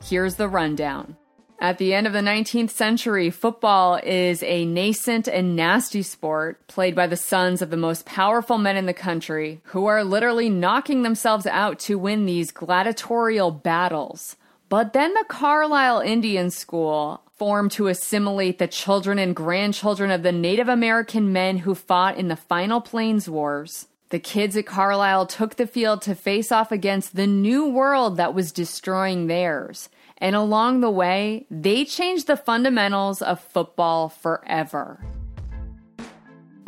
Here's 0.02 0.36
the 0.36 0.48
rundown. 0.48 1.16
At 1.60 1.78
the 1.78 1.92
end 1.92 2.06
of 2.06 2.12
the 2.12 2.20
19th 2.20 2.70
century, 2.70 3.30
football 3.30 4.00
is 4.02 4.44
a 4.44 4.64
nascent 4.64 5.26
and 5.26 5.56
nasty 5.56 6.02
sport 6.02 6.66
played 6.68 6.94
by 6.94 7.08
the 7.08 7.16
sons 7.16 7.60
of 7.60 7.70
the 7.70 7.76
most 7.76 8.06
powerful 8.06 8.58
men 8.58 8.76
in 8.76 8.86
the 8.86 8.94
country 8.94 9.60
who 9.64 9.86
are 9.86 10.04
literally 10.04 10.48
knocking 10.48 11.02
themselves 11.02 11.46
out 11.46 11.80
to 11.80 11.98
win 11.98 12.26
these 12.26 12.52
gladiatorial 12.52 13.50
battles. 13.50 14.36
But 14.68 14.92
then 14.92 15.14
the 15.14 15.24
Carlisle 15.28 16.00
Indian 16.00 16.50
School 16.50 17.22
formed 17.36 17.72
to 17.72 17.86
assimilate 17.86 18.58
the 18.58 18.66
children 18.66 19.18
and 19.18 19.34
grandchildren 19.34 20.10
of 20.10 20.22
the 20.22 20.32
Native 20.32 20.68
American 20.68 21.32
men 21.32 21.58
who 21.58 21.74
fought 21.74 22.18
in 22.18 22.28
the 22.28 22.36
final 22.36 22.80
Plains 22.80 23.30
Wars. 23.30 23.86
The 24.10 24.18
kids 24.18 24.56
at 24.56 24.66
Carlisle 24.66 25.26
took 25.26 25.56
the 25.56 25.66
field 25.66 26.02
to 26.02 26.14
face 26.14 26.50
off 26.50 26.72
against 26.72 27.14
the 27.14 27.26
new 27.26 27.66
world 27.66 28.16
that 28.16 28.34
was 28.34 28.52
destroying 28.52 29.26
theirs. 29.26 29.88
And 30.18 30.34
along 30.34 30.80
the 30.80 30.90
way, 30.90 31.46
they 31.50 31.84
changed 31.84 32.26
the 32.26 32.36
fundamentals 32.36 33.22
of 33.22 33.40
football 33.40 34.08
forever. 34.08 35.00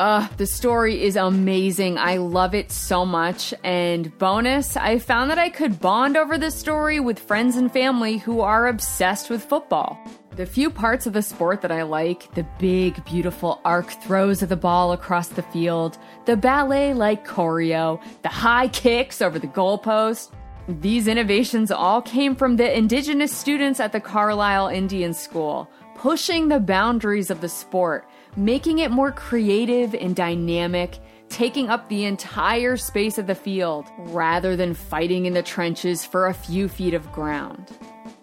Uh, 0.01 0.27
the 0.39 0.47
story 0.47 1.03
is 1.03 1.15
amazing. 1.15 1.99
I 1.99 2.17
love 2.17 2.55
it 2.55 2.73
so 2.73 3.05
much. 3.05 3.53
And 3.63 4.17
bonus, 4.17 4.75
I 4.75 4.99
found 4.99 5.31
that 5.31 5.39
I 5.39 5.51
could 5.51 5.79
bond 5.79 6.17
over 6.17 6.39
this 6.39 6.55
story 6.55 7.01
with 7.01 7.19
friends 7.19 7.55
and 7.57 7.71
family 7.71 8.17
who 8.17 8.41
are 8.41 8.67
obsessed 8.67 9.29
with 9.29 9.45
football. 9.45 10.03
The 10.37 10.47
few 10.47 10.71
parts 10.71 11.07
of 11.07 11.13
the 11.13 11.21
sport 11.21 11.61
that 11.61 11.71
I 11.71 11.83
like 11.83 12.35
the 12.35 12.47
big, 12.59 13.05
beautiful 13.05 13.61
arc 13.63 13.91
throws 13.91 14.41
of 14.43 14.49
the 14.49 14.57
ball 14.57 14.93
across 14.93 15.29
the 15.29 15.43
field, 15.43 15.99
the 16.25 16.35
ballet 16.35 16.95
like 16.95 17.27
choreo, 17.27 18.03
the 18.23 18.31
high 18.31 18.69
kicks 18.69 19.21
over 19.21 19.39
the 19.39 19.49
goalpost. 19.49 20.33
These 20.67 21.09
innovations 21.09 21.71
all 21.71 22.01
came 22.01 22.35
from 22.35 22.57
the 22.57 22.75
indigenous 22.75 23.37
students 23.37 23.81
at 23.81 23.93
the 23.93 24.01
Carlisle 24.01 24.69
Indian 24.69 25.13
School, 25.13 25.69
pushing 25.95 26.49
the 26.49 26.59
boundaries 26.59 27.29
of 27.29 27.43
the 27.43 27.51
sport 27.51 28.09
making 28.37 28.79
it 28.79 28.90
more 28.90 29.12
creative 29.12 29.95
and 29.95 30.14
dynamic, 30.14 30.99
taking 31.29 31.69
up 31.69 31.88
the 31.88 32.05
entire 32.05 32.77
space 32.77 33.19
of 33.19 33.27
the 33.27 33.35
field 33.35 33.87
rather 33.99 34.57
than 34.57 34.75
fighting 34.75 35.27
in 35.27 35.35
the 35.35 35.43
trenches 35.43 36.05
for 36.05 36.27
a 36.27 36.35
few 36.35 36.69
feet 36.69 36.95
of 36.95 37.11
ground. 37.12 37.66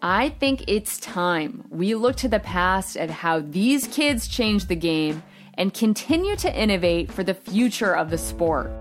I 0.02 0.30
think 0.30 0.64
it's 0.68 1.00
time 1.00 1.66
we 1.70 1.96
look 1.96 2.16
to 2.18 2.28
the 2.28 2.40
past 2.40 2.98
at 2.98 3.10
how 3.10 3.40
these 3.40 3.88
kids 3.88 4.28
changed 4.28 4.68
the 4.68 4.76
game 4.76 5.24
and 5.56 5.74
continue 5.74 6.36
to 6.36 6.56
innovate 6.56 7.12
for 7.12 7.24
the 7.24 7.34
future 7.34 7.96
of 7.96 8.10
the 8.12 8.18
sport. 8.18 8.72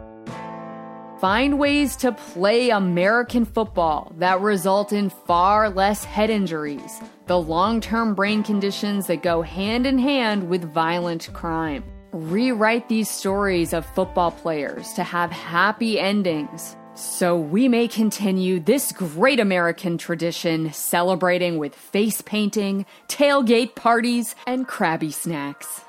Find 1.21 1.59
ways 1.59 1.97
to 1.97 2.13
play 2.13 2.69
American 2.69 3.47
football 3.47 4.13
that 4.19 4.43
result 4.43 4.93
in 4.93 5.09
far 5.09 5.71
less 5.71 6.05
head 6.05 6.29
injuries, 6.29 7.01
the 7.27 7.39
long 7.39 7.81
term 7.81 8.15
brain 8.15 8.43
conditions 8.43 9.07
that 9.09 9.23
go 9.23 9.43
hand 9.43 9.87
in 9.87 9.99
hand 9.99 10.49
with 10.49 10.73
violent 10.73 11.29
crime. 11.33 11.85
Rewrite 12.13 12.89
these 12.89 13.11
stories 13.11 13.73
of 13.73 13.85
football 13.95 14.31
players 14.31 14.93
to 14.95 15.03
have 15.03 15.31
happy 15.31 16.01
endings 16.01 16.77
so 16.97 17.37
we 17.37 17.69
may 17.69 17.89
continue 17.89 18.59
this 18.59 18.91
great 18.91 19.39
American 19.39 19.99
tradition 19.99 20.73
celebrating 20.73 21.59
with 21.59 21.75
face 21.75 22.23
painting, 22.23 22.87
tailgate 23.09 23.75
parties, 23.75 24.35
and 24.47 24.67
Krabby 24.67 25.13
snacks. 25.13 25.83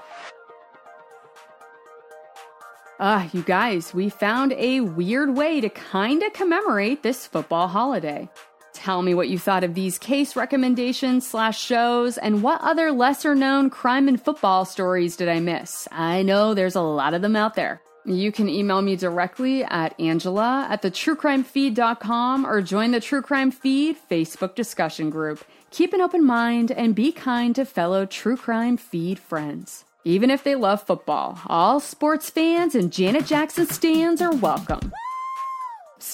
Ah, 3.00 3.30
you 3.32 3.41
guys, 3.43 3.93
we 3.93 4.10
found 4.10 4.52
a 4.54 4.82
weird 4.82 5.36
way 5.36 5.62
to 5.62 5.69
kinda 5.69 6.30
commemorate 6.32 7.04
this 7.04 7.26
football 7.26 7.67
holiday. 7.69 8.28
Tell 8.77 9.01
me 9.01 9.15
what 9.15 9.27
you 9.27 9.39
thought 9.39 9.63
of 9.63 9.73
these 9.73 9.97
case 9.97 10.35
recommendations 10.35 11.25
slash 11.25 11.59
shows, 11.59 12.19
and 12.19 12.43
what 12.43 12.61
other 12.61 12.91
lesser 12.91 13.33
known 13.33 13.71
crime 13.71 14.07
and 14.07 14.21
football 14.21 14.65
stories 14.65 15.15
did 15.15 15.27
I 15.29 15.39
miss? 15.39 15.87
I 15.91 16.21
know 16.21 16.53
there's 16.53 16.75
a 16.75 16.81
lot 16.81 17.15
of 17.15 17.23
them 17.23 17.35
out 17.35 17.55
there. 17.55 17.81
You 18.05 18.31
can 18.31 18.47
email 18.47 18.83
me 18.83 18.95
directly 18.95 19.63
at 19.63 19.99
angela 19.99 20.67
at 20.69 20.83
the 20.83 20.91
truecrimefeed.com 20.91 22.45
or 22.45 22.61
join 22.61 22.91
the 22.91 22.99
True 22.99 23.23
Crime 23.23 23.49
Feed 23.49 23.97
Facebook 24.11 24.53
discussion 24.53 25.09
group. 25.09 25.43
Keep 25.71 25.93
an 25.93 26.01
open 26.01 26.23
mind 26.23 26.71
and 26.71 26.93
be 26.93 27.11
kind 27.11 27.55
to 27.55 27.65
fellow 27.65 28.05
True 28.05 28.37
Crime 28.37 28.77
Feed 28.77 29.17
friends 29.17 29.85
even 30.03 30.31
if 30.31 30.41
they 30.41 30.55
love 30.55 30.81
football. 30.81 31.37
All 31.47 31.81
sports 31.81 32.29
fans 32.29 32.75
and 32.75 32.93
Janet 32.93 33.25
Jackson 33.25 33.67
stands 33.67 34.21
are 34.21 34.33
welcome. 34.33 34.93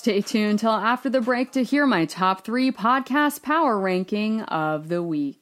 Stay 0.04 0.20
tuned 0.20 0.60
till 0.60 0.70
after 0.70 1.10
the 1.10 1.22
break 1.22 1.54
to 1.54 1.63
hear 1.63 1.86
my 1.86 2.04
top 2.04 2.44
three 2.44 2.74
podcast 2.74 3.42
power 3.42 3.80
ranking 3.80 4.42
of 4.42 4.89
the 4.89 5.02
week. 5.02 5.42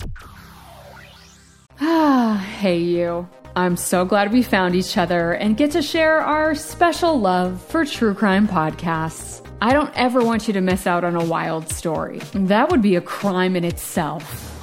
Ah, 1.80 2.38
hey 2.60 2.78
you. 2.78 3.28
I'm 3.56 3.76
so 3.76 4.06
glad 4.06 4.32
we 4.32 4.44
found 4.44 4.76
each 4.76 5.00
other 5.00 5.32
and 5.32 5.58
get 5.58 5.72
to 5.72 5.82
share 5.82 6.20
our 6.20 6.54
special 6.54 7.20
love 7.20 7.60
for 7.60 7.86
true 7.86 8.14
crime 8.14 8.48
podcasts. 8.48 9.44
I 9.64 9.74
don't 9.74 9.92
ever 9.96 10.24
want 10.24 10.46
you 10.48 10.54
to 10.54 10.62
miss 10.62 10.86
out 10.86 11.04
on 11.04 11.16
a 11.16 11.26
wild 11.26 11.68
story. 11.68 12.20
That 12.36 12.70
would 12.70 12.84
be 12.84 12.96
a 12.96 13.02
crime 13.02 13.56
in 13.56 13.64
itself. 13.64 14.61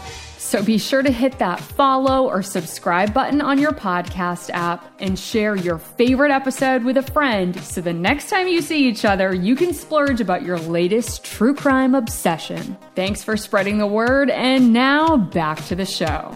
So 0.49 0.63
be 0.65 0.79
sure 0.79 1.03
to 1.03 1.13
hit 1.13 1.41
that 1.41 1.61
follow 1.61 2.27
or 2.27 2.43
subscribe 2.43 3.13
button 3.13 3.43
on 3.43 3.59
your 3.59 3.73
podcast 3.73 4.49
app 4.55 4.91
and 4.99 5.19
share 5.19 5.55
your 5.55 5.77
favorite 5.77 6.31
episode 6.31 6.85
with 6.85 6.97
a 6.97 7.03
friend 7.03 7.55
so 7.63 7.83
the 7.83 7.93
next 7.93 8.31
time 8.31 8.49
you 8.49 8.63
see 8.63 8.89
each 8.89 9.05
other, 9.05 9.35
you 9.35 9.55
can 9.55 9.75
splurge 9.75 10.23
about 10.23 10.45
your 10.45 10.59
latest 10.59 11.23
true 11.23 11.55
crime 11.55 11.95
obsession. 11.95 12.79
Thanks 12.95 13.23
for 13.23 13.37
spreading 13.37 13.77
the 13.77 13.87
word, 13.87 14.31
and 14.31 14.73
now 14.73 15.19
back 15.19 15.63
to 15.67 15.75
the 15.75 15.85
show. 15.85 16.35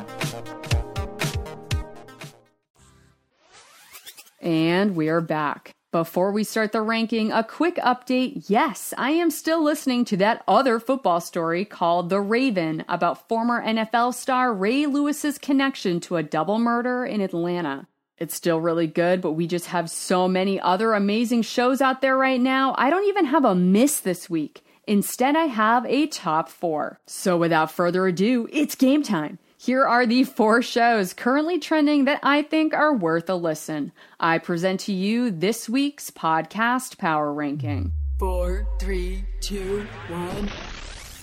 And 4.43 4.95
we 4.95 5.09
are 5.09 5.23
back. 5.23 5.75
Before 5.93 6.33
we 6.33 6.43
start 6.43 6.73
the 6.73 6.81
ranking, 6.81 7.33
a 7.33 7.45
quick 7.45 7.77
update. 7.77 8.45
Yes, 8.49 8.95
I 8.97 9.11
am 9.11 9.31
still 9.31 9.63
listening 9.63 10.07
to 10.07 10.17
that 10.17 10.43
other 10.49 10.81
football 10.81 11.21
story 11.21 11.67
called 11.67 12.09
The 12.09 12.19
Raven 12.19 12.83
about 12.89 13.29
former 13.29 13.63
NFL 13.63 14.15
star 14.15 14.55
Ray 14.55 14.87
Lewis's 14.87 15.37
connection 15.37 16.01
to 16.01 16.17
a 16.17 16.23
double 16.23 16.59
murder 16.59 17.05
in 17.05 17.21
Atlanta. 17.21 17.89
It's 18.17 18.35
still 18.35 18.59
really 18.59 18.87
good, 18.87 19.21
but 19.21 19.33
we 19.33 19.47
just 19.47 19.67
have 19.67 19.91
so 19.91 20.27
many 20.27 20.59
other 20.59 20.95
amazing 20.95 21.43
shows 21.43 21.83
out 21.83 22.01
there 22.01 22.17
right 22.17 22.41
now. 22.41 22.75
I 22.79 22.89
don't 22.89 23.09
even 23.09 23.27
have 23.27 23.45
a 23.45 23.55
miss 23.55 24.01
this 24.01 24.31
week. 24.31 24.65
Instead, 24.87 25.37
I 25.37 25.45
have 25.45 25.85
a 25.85 26.07
top 26.07 26.49
four. 26.49 27.01
So 27.07 27.37
without 27.37 27.71
further 27.71 28.07
ado, 28.07 28.49
it's 28.51 28.77
game 28.77 29.03
time. 29.03 29.39
Here 29.65 29.87
are 29.87 30.07
the 30.07 30.25
four 30.25 30.61
shows 30.61 31.15
currently 31.15 31.61
trending 31.61 32.07
that 32.07 32.19
I 32.25 32.43
think 32.43 32.75
are 32.75 32.93
worth 32.93 33.31
a 33.31 33.37
listen. 33.37 33.93
I 34.19 34.39
present 34.39 34.81
to 34.81 34.93
you 34.93 35.31
this 35.31 35.69
week's 35.69 36.11
podcast 36.11 36.99
power 36.99 37.33
ranking. 37.33 37.93
Four, 38.19 38.67
three, 38.81 39.25
two, 39.41 39.87
one. 40.09 40.51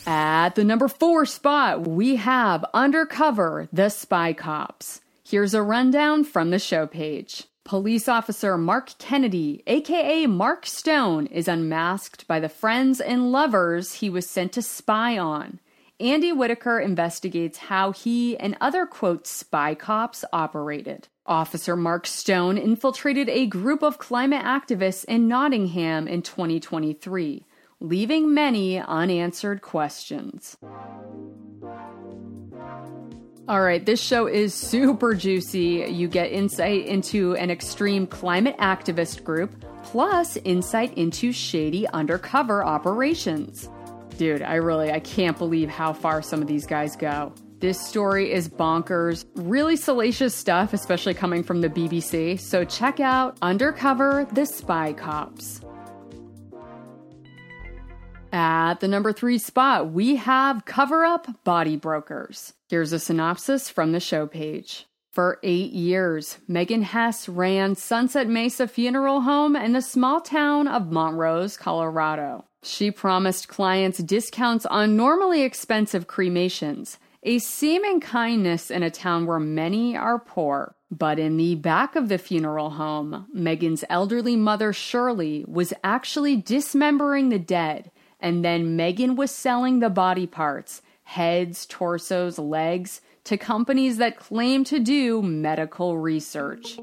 At 0.07 0.55
the 0.55 0.63
number 0.63 0.87
four 0.87 1.25
spot, 1.25 1.85
we 1.85 2.15
have 2.15 2.63
Undercover 2.73 3.67
The 3.73 3.89
Spy 3.89 4.31
Cops. 4.31 5.01
Here's 5.27 5.53
a 5.53 5.61
rundown 5.61 6.23
from 6.23 6.51
the 6.51 6.59
show 6.59 6.87
page. 6.87 7.43
Police 7.65 8.07
officer 8.07 8.57
Mark 8.57 8.97
Kennedy, 8.99 9.63
aka 9.67 10.27
Mark 10.27 10.65
Stone, 10.65 11.25
is 11.25 11.49
unmasked 11.49 12.25
by 12.25 12.39
the 12.39 12.47
friends 12.47 13.01
and 13.01 13.33
lovers 13.33 13.95
he 13.95 14.09
was 14.09 14.29
sent 14.29 14.53
to 14.53 14.61
spy 14.61 15.17
on. 15.17 15.59
Andy 15.99 16.31
Whitaker 16.31 16.79
investigates 16.79 17.57
how 17.57 17.91
he 17.91 18.37
and 18.37 18.55
other, 18.61 18.85
quote, 18.85 19.27
spy 19.27 19.75
cops 19.75 20.23
operated. 20.31 21.09
Officer 21.25 21.75
Mark 21.75 22.07
Stone 22.07 22.57
infiltrated 22.57 23.27
a 23.27 23.45
group 23.45 23.83
of 23.83 23.97
climate 23.97 24.43
activists 24.43 25.03
in 25.05 25.27
Nottingham 25.27 26.07
in 26.07 26.21
2023, 26.21 27.45
leaving 27.81 28.33
many 28.33 28.79
unanswered 28.79 29.61
questions. 29.61 30.55
All 33.49 33.61
right, 33.61 33.85
this 33.85 34.01
show 34.01 34.25
is 34.25 34.53
super 34.53 35.13
juicy. 35.13 35.85
You 35.89 36.07
get 36.07 36.31
insight 36.31 36.85
into 36.85 37.35
an 37.35 37.51
extreme 37.51 38.07
climate 38.07 38.55
activist 38.57 39.25
group, 39.25 39.65
plus 39.83 40.37
insight 40.45 40.97
into 40.97 41.33
shady 41.33 41.87
undercover 41.89 42.63
operations. 42.63 43.67
Dude, 44.19 44.41
I 44.41 44.55
really 44.55 44.91
I 44.91 44.99
can't 44.99 45.37
believe 45.37 45.69
how 45.69 45.93
far 45.93 46.21
some 46.21 46.41
of 46.41 46.47
these 46.49 46.67
guys 46.67 46.97
go. 46.97 47.33
This 47.59 47.79
story 47.79 48.33
is 48.33 48.49
bonkers, 48.49 49.23
really 49.35 49.77
salacious 49.77 50.35
stuff, 50.35 50.73
especially 50.73 51.13
coming 51.13 51.41
from 51.41 51.61
the 51.61 51.69
BBC. 51.69 52.37
So 52.37 52.65
check 52.65 52.99
out 52.99 53.37
Undercover 53.41 54.27
the 54.33 54.45
Spy 54.45 54.91
Cops. 54.91 55.61
At 58.33 58.81
the 58.81 58.89
number 58.89 59.13
three 59.13 59.37
spot, 59.37 59.93
we 59.93 60.17
have 60.17 60.65
Cover 60.65 61.05
Up 61.05 61.45
Body 61.45 61.77
Brokers. 61.77 62.51
Here's 62.67 62.91
a 62.91 62.99
synopsis 62.99 63.69
from 63.69 63.93
the 63.93 64.01
show 64.01 64.27
page. 64.27 64.85
For 65.13 65.39
eight 65.43 65.71
years, 65.71 66.39
Megan 66.45 66.81
Hess 66.81 67.29
ran 67.29 67.75
Sunset 67.75 68.27
Mesa 68.27 68.67
Funeral 68.67 69.21
Home 69.21 69.55
in 69.55 69.71
the 69.71 69.81
small 69.81 70.19
town 70.19 70.67
of 70.67 70.91
Montrose, 70.91 71.55
Colorado. 71.55 72.43
She 72.61 72.91
promised 72.91 73.47
clients 73.47 73.99
discounts 73.99 74.65
on 74.65 74.97
normally 74.97 75.43
expensive 75.43 76.07
cremations, 76.07 76.97
a 77.23 77.39
seeming 77.39 77.99
kindness 77.99 78.69
in 78.69 78.83
a 78.83 78.91
town 78.91 79.25
where 79.25 79.39
many 79.39 79.95
are 79.95 80.19
poor. 80.19 80.75
But 80.91 81.19
in 81.19 81.37
the 81.37 81.55
back 81.55 81.95
of 81.95 82.09
the 82.09 82.17
funeral 82.17 82.71
home, 82.71 83.27
Megan's 83.31 83.83
elderly 83.89 84.35
mother 84.35 84.73
Shirley 84.73 85.45
was 85.47 85.73
actually 85.83 86.35
dismembering 86.35 87.29
the 87.29 87.39
dead, 87.39 87.91
and 88.19 88.43
then 88.43 88.75
Megan 88.75 89.15
was 89.15 89.31
selling 89.31 89.79
the 89.79 89.89
body 89.89 90.27
parts 90.27 90.81
heads, 91.03 91.65
torsos, 91.65 92.37
legs 92.37 93.01
to 93.23 93.35
companies 93.35 93.97
that 93.97 94.19
claim 94.19 94.63
to 94.63 94.79
do 94.79 95.21
medical 95.23 95.97
research. 95.97 96.77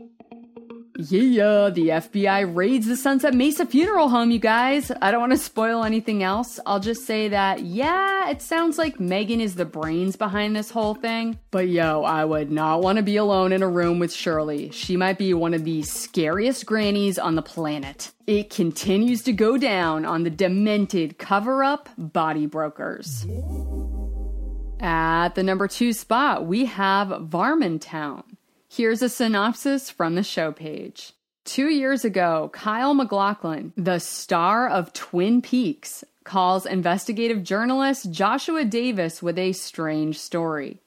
Yeah, 0.98 1.68
the 1.68 1.88
FBI 1.88 2.54
raids 2.54 2.86
the 2.86 2.96
Sunset 2.96 3.34
Mesa 3.34 3.66
funeral 3.66 4.08
home, 4.08 4.30
you 4.30 4.38
guys. 4.38 4.90
I 5.02 5.10
don't 5.10 5.20
want 5.20 5.32
to 5.32 5.38
spoil 5.38 5.84
anything 5.84 6.22
else. 6.22 6.58
I'll 6.64 6.80
just 6.80 7.04
say 7.04 7.28
that, 7.28 7.64
yeah, 7.64 8.30
it 8.30 8.40
sounds 8.40 8.78
like 8.78 8.98
Megan 8.98 9.40
is 9.40 9.56
the 9.56 9.66
brains 9.66 10.16
behind 10.16 10.56
this 10.56 10.70
whole 10.70 10.94
thing. 10.94 11.38
But 11.50 11.68
yo, 11.68 12.02
I 12.02 12.24
would 12.24 12.50
not 12.50 12.80
want 12.80 12.96
to 12.96 13.02
be 13.02 13.16
alone 13.16 13.52
in 13.52 13.62
a 13.62 13.68
room 13.68 13.98
with 13.98 14.12
Shirley. 14.12 14.70
She 14.70 14.96
might 14.96 15.18
be 15.18 15.34
one 15.34 15.52
of 15.52 15.64
the 15.64 15.82
scariest 15.82 16.64
grannies 16.64 17.18
on 17.18 17.34
the 17.34 17.42
planet. 17.42 18.12
It 18.26 18.48
continues 18.48 19.22
to 19.24 19.32
go 19.32 19.58
down 19.58 20.06
on 20.06 20.22
the 20.22 20.30
demented 20.30 21.18
cover 21.18 21.62
up 21.62 21.90
body 21.98 22.46
brokers. 22.46 23.26
At 24.80 25.34
the 25.34 25.42
number 25.42 25.68
two 25.68 25.92
spot, 25.92 26.46
we 26.46 26.64
have 26.66 27.08
Varnamtown. 27.08 28.22
Here's 28.76 29.00
a 29.00 29.08
synopsis 29.08 29.88
from 29.88 30.16
the 30.16 30.22
show 30.22 30.52
page. 30.52 31.14
Two 31.46 31.70
years 31.70 32.04
ago, 32.04 32.50
Kyle 32.52 32.92
MacLachlan, 32.92 33.72
the 33.74 33.98
star 33.98 34.68
of 34.68 34.92
Twin 34.92 35.40
Peaks, 35.40 36.04
calls 36.24 36.66
investigative 36.66 37.42
journalist 37.42 38.10
Joshua 38.10 38.66
Davis 38.66 39.22
with 39.22 39.38
a 39.38 39.52
strange 39.52 40.18
story. 40.18 40.82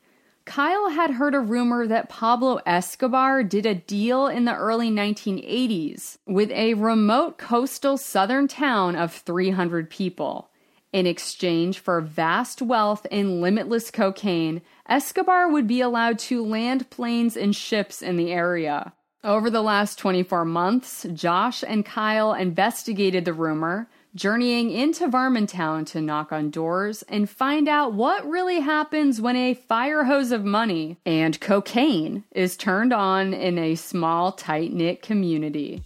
Kyle 0.45 0.91
had 0.91 1.09
heard 1.09 1.33
a 1.33 1.39
rumor 1.39 1.87
that 1.87 2.09
Pablo 2.09 2.59
Escobar 2.63 3.41
did 3.41 3.65
a 3.65 3.73
deal 3.73 4.27
in 4.27 4.45
the 4.45 4.55
early 4.55 4.91
1980s 4.91 6.19
with 6.27 6.51
a 6.51 6.75
remote 6.75 7.39
coastal 7.39 7.97
southern 7.97 8.47
town 8.47 8.95
of 8.95 9.11
300 9.15 9.89
people. 9.89 10.51
In 10.91 11.05
exchange 11.05 11.77
for 11.79 12.01
vast 12.01 12.63
wealth 12.63 13.05
and 13.11 13.41
limitless 13.41 13.91
cocaine, 13.91 14.61
Escobar 14.87 15.47
would 15.47 15.67
be 15.67 15.81
allowed 15.81 16.17
to 16.19 16.43
land 16.43 16.89
planes 16.89 17.37
and 17.37 17.55
ships 17.55 18.01
in 18.01 18.17
the 18.17 18.31
area. 18.31 18.93
Over 19.23 19.51
the 19.51 19.61
last 19.61 19.99
24 19.99 20.45
months, 20.45 21.05
Josh 21.13 21.63
and 21.67 21.85
Kyle 21.85 22.33
investigated 22.33 23.25
the 23.25 23.33
rumor, 23.33 23.87
journeying 24.15 24.71
into 24.71 25.07
Varnamtown 25.07 25.85
to 25.87 26.01
knock 26.01 26.31
on 26.31 26.49
doors 26.49 27.03
and 27.03 27.29
find 27.29 27.67
out 27.67 27.93
what 27.93 28.27
really 28.27 28.61
happens 28.61 29.21
when 29.21 29.35
a 29.35 29.53
fire 29.53 30.05
hose 30.05 30.31
of 30.31 30.43
money 30.43 30.97
and 31.05 31.39
cocaine 31.39 32.23
is 32.31 32.57
turned 32.57 32.93
on 32.93 33.33
in 33.33 33.59
a 33.59 33.75
small, 33.75 34.31
tight 34.31 34.73
knit 34.73 35.03
community. 35.03 35.83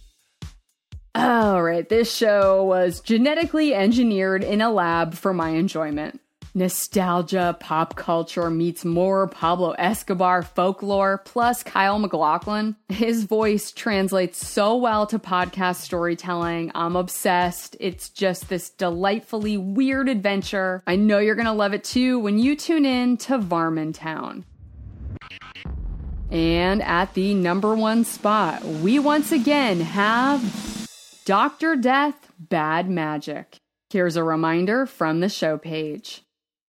All 1.16 1.62
right, 1.62 1.88
this 1.88 2.12
show 2.12 2.64
was 2.64 3.00
genetically 3.00 3.72
engineered 3.72 4.42
in 4.42 4.60
a 4.60 4.70
lab 4.70 5.14
for 5.14 5.32
my 5.32 5.50
enjoyment. 5.50 6.20
Nostalgia, 6.56 7.56
pop 7.60 7.94
culture 7.94 8.50
meets 8.50 8.84
more 8.84 9.28
Pablo 9.28 9.72
Escobar 9.72 10.42
folklore, 10.42 11.18
plus 11.18 11.62
Kyle 11.62 12.00
MacLachlan. 12.00 12.74
His 12.88 13.24
voice 13.24 13.70
translates 13.70 14.44
so 14.44 14.76
well 14.76 15.06
to 15.06 15.20
podcast 15.20 15.76
storytelling. 15.76 16.72
I'm 16.74 16.96
obsessed. 16.96 17.76
It's 17.78 18.08
just 18.08 18.48
this 18.48 18.70
delightfully 18.70 19.56
weird 19.56 20.08
adventure. 20.08 20.82
I 20.86 20.96
know 20.96 21.18
you're 21.18 21.34
gonna 21.36 21.54
love 21.54 21.74
it 21.74 21.84
too 21.84 22.18
when 22.18 22.40
you 22.40 22.56
tune 22.56 22.86
in 22.86 23.18
to 23.18 23.38
Varnamtown. 23.38 24.44
And 26.30 26.82
at 26.82 27.14
the 27.14 27.34
number 27.34 27.74
one 27.76 28.04
spot, 28.04 28.64
we 28.64 28.98
once 28.98 29.30
again 29.30 29.80
have 29.80 30.73
Dr. 31.24 31.74
Death 31.74 32.30
Bad 32.38 32.90
Magic. 32.90 33.56
Here's 33.88 34.16
a 34.16 34.22
reminder 34.22 34.84
from 34.84 35.20
the 35.20 35.30
show 35.30 35.56
page. 35.56 36.22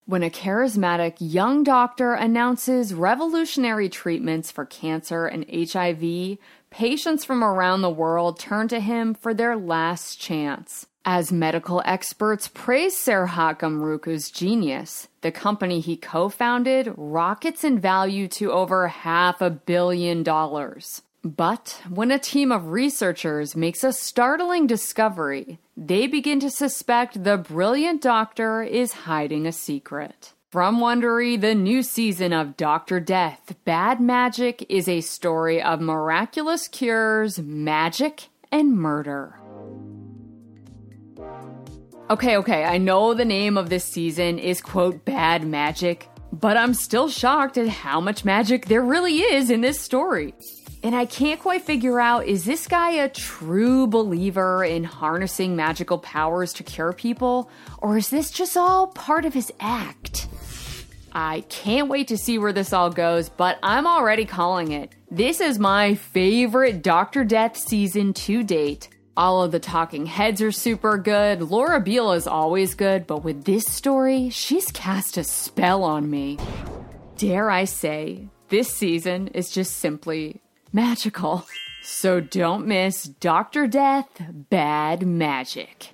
When 0.06 0.24
a 0.24 0.30
charismatic 0.30 1.18
young 1.20 1.62
doctor 1.66 2.14
announces 2.14 2.94
revolutionary 2.94 3.90
treatments 3.90 4.52
for 4.52 4.64
cancer 4.64 5.26
and 5.26 5.46
HIV, 5.52 6.38
patients 6.70 7.26
from 7.26 7.44
around 7.44 7.82
the 7.82 7.90
world 7.90 8.40
turn 8.40 8.70
to 8.70 8.80
him 8.80 9.14
for 9.14 9.34
their 9.34 9.58
last 9.58 10.22
chance. 10.22 10.86
As 11.04 11.34
medical 11.34 11.82
experts 11.84 12.48
praise 12.48 12.96
Serhat 12.96 13.60
Gumrukcu's 13.60 14.32
genius, 14.32 15.10
the 15.20 15.34
company 15.34 15.82
he 15.82 15.98
co 15.98 16.30
founded 16.30 16.94
rockets 16.96 17.66
in 17.66 17.78
value 17.78 18.30
to 18.30 18.54
over 18.54 18.88
half 18.88 19.42
a 19.42 19.50
billion 19.50 20.24
dollars. 20.24 21.02
But 21.26 21.82
when 21.90 22.12
a 22.12 22.20
team 22.20 22.52
of 22.52 22.68
researchers 22.68 23.56
makes 23.56 23.84
a 23.84 23.92
startling 23.92 24.68
discovery, 24.68 25.58
they 25.76 26.06
begin 26.06 26.40
to 26.42 26.52
suspect 26.52 27.24
the 27.24 27.36
brilliant 27.36 28.04
doctor 28.04 28.62
is 28.62 28.94
hiding 28.94 29.48
a 29.48 29.52
secret. 29.52 30.34
From 30.52 30.80
Wondery, 30.80 31.42
the 31.42 31.56
new 31.56 31.82
season 31.82 32.32
of 32.32 32.56
Dr. 32.56 33.00
Death, 33.00 33.56
Bad 33.66 34.00
Magic 34.00 34.68
is 34.70 34.88
a 34.88 35.02
story 35.02 35.60
of 35.60 35.82
miraculous 35.82 36.68
cures, 36.68 37.40
magic, 37.40 38.28
and 38.52 38.78
murder. 38.78 39.40
Okay, 42.12 42.38
okay, 42.38 42.66
I 42.66 42.78
know 42.78 43.16
the 43.16 43.26
name 43.26 43.58
of 43.58 43.72
this 43.72 43.84
season 43.84 44.38
is, 44.38 44.62
quote, 44.62 45.04
Bad 45.06 45.44
Magic, 45.44 46.08
but 46.32 46.56
I'm 46.56 46.76
still 46.76 47.10
shocked 47.10 47.58
at 47.58 47.68
how 47.68 48.00
much 48.00 48.24
magic 48.24 48.68
there 48.68 48.84
really 48.84 49.22
is 49.22 49.50
in 49.50 49.62
this 49.62 49.82
story. 49.82 50.36
And 50.86 50.96
I 50.96 51.06
can't 51.06 51.40
quite 51.40 51.64
figure 51.64 52.00
out 52.00 52.28
is 52.28 52.46
this 52.46 52.68
guy 52.68 52.92
a 52.92 53.10
true 53.10 53.88
believer 53.88 54.64
in 54.64 54.84
harnessing 54.84 55.56
magical 55.56 55.98
powers 55.98 56.54
to 56.54 56.64
cure 56.64 56.94
people, 56.94 57.50
or 57.80 57.98
is 57.98 58.12
this 58.12 58.30
just 58.30 58.56
all 58.56 58.90
part 58.90 59.26
of 59.26 59.34
his 59.34 59.52
act? 59.60 60.28
I 61.12 61.44
can't 61.50 61.90
wait 61.90 62.10
to 62.10 62.20
see 62.20 62.38
where 62.38 62.54
this 62.54 62.72
all 62.72 62.92
goes, 62.92 63.30
but 63.30 63.58
I'm 63.64 63.88
already 63.88 64.26
calling 64.26 64.74
it. 64.74 64.94
This 65.10 65.42
is 65.42 65.58
my 65.58 65.96
favorite 65.96 66.84
Dr. 66.84 67.24
Death 67.24 67.58
season 67.58 68.14
to 68.14 68.44
date. 68.44 68.90
All 69.18 69.42
of 69.42 69.52
the 69.52 69.60
talking 69.60 70.06
heads 70.06 70.40
are 70.40 70.52
super 70.52 71.00
good. 71.00 71.42
Laura 71.42 71.80
Beil 71.80 72.12
is 72.12 72.28
always 72.28 72.76
good, 72.76 73.08
but 73.08 73.24
with 73.24 73.46
this 73.46 73.66
story, 73.66 74.30
she's 74.30 74.70
cast 74.72 75.18
a 75.18 75.24
spell 75.24 75.84
on 75.84 76.12
me. 76.12 76.38
Dare 77.18 77.50
I 77.50 77.64
say, 77.64 78.28
this 78.50 78.72
season 78.72 79.30
is 79.30 79.50
just 79.50 79.78
simply 79.78 80.42
magical. 80.76 81.48
So 81.82 82.20
don't 82.20 82.68
miss 82.68 83.04
Dr. 83.04 83.66
Death 83.66 84.10
Bad 84.50 85.08
Magic. 85.08 85.92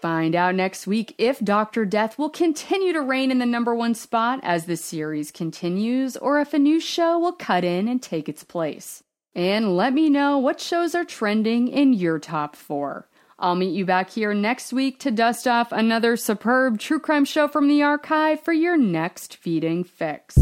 Find 0.00 0.34
out 0.34 0.54
next 0.54 0.86
week 0.86 1.14
if 1.18 1.40
Dr. 1.40 1.84
Death 1.84 2.18
will 2.18 2.30
continue 2.30 2.92
to 2.92 3.02
reign 3.02 3.30
in 3.30 3.38
the 3.38 3.44
number 3.44 3.74
one 3.74 3.94
spot 3.94 4.40
as 4.42 4.64
the 4.64 4.76
series 4.76 5.30
continues, 5.30 6.16
or 6.16 6.40
if 6.40 6.54
a 6.54 6.58
new 6.58 6.80
show 6.80 7.18
will 7.18 7.32
cut 7.32 7.64
in 7.64 7.88
and 7.88 8.02
take 8.02 8.28
its 8.28 8.44
place. 8.44 9.02
And 9.34 9.76
let 9.76 9.92
me 9.92 10.08
know 10.08 10.38
what 10.38 10.60
shows 10.60 10.94
are 10.94 11.04
trending 11.04 11.68
in 11.68 11.92
your 11.92 12.18
top 12.18 12.56
four. 12.56 13.08
I'll 13.38 13.56
meet 13.56 13.74
you 13.74 13.84
back 13.84 14.10
here 14.10 14.32
next 14.32 14.72
week 14.72 15.00
to 15.00 15.10
dust 15.10 15.48
off 15.48 15.72
another 15.72 16.16
superb 16.16 16.78
true 16.78 17.00
crime 17.00 17.24
show 17.24 17.48
from 17.48 17.68
the 17.68 17.82
archive 17.82 18.42
for 18.42 18.52
your 18.52 18.76
next 18.76 19.36
feeding 19.36 19.84
fix. 19.84 20.36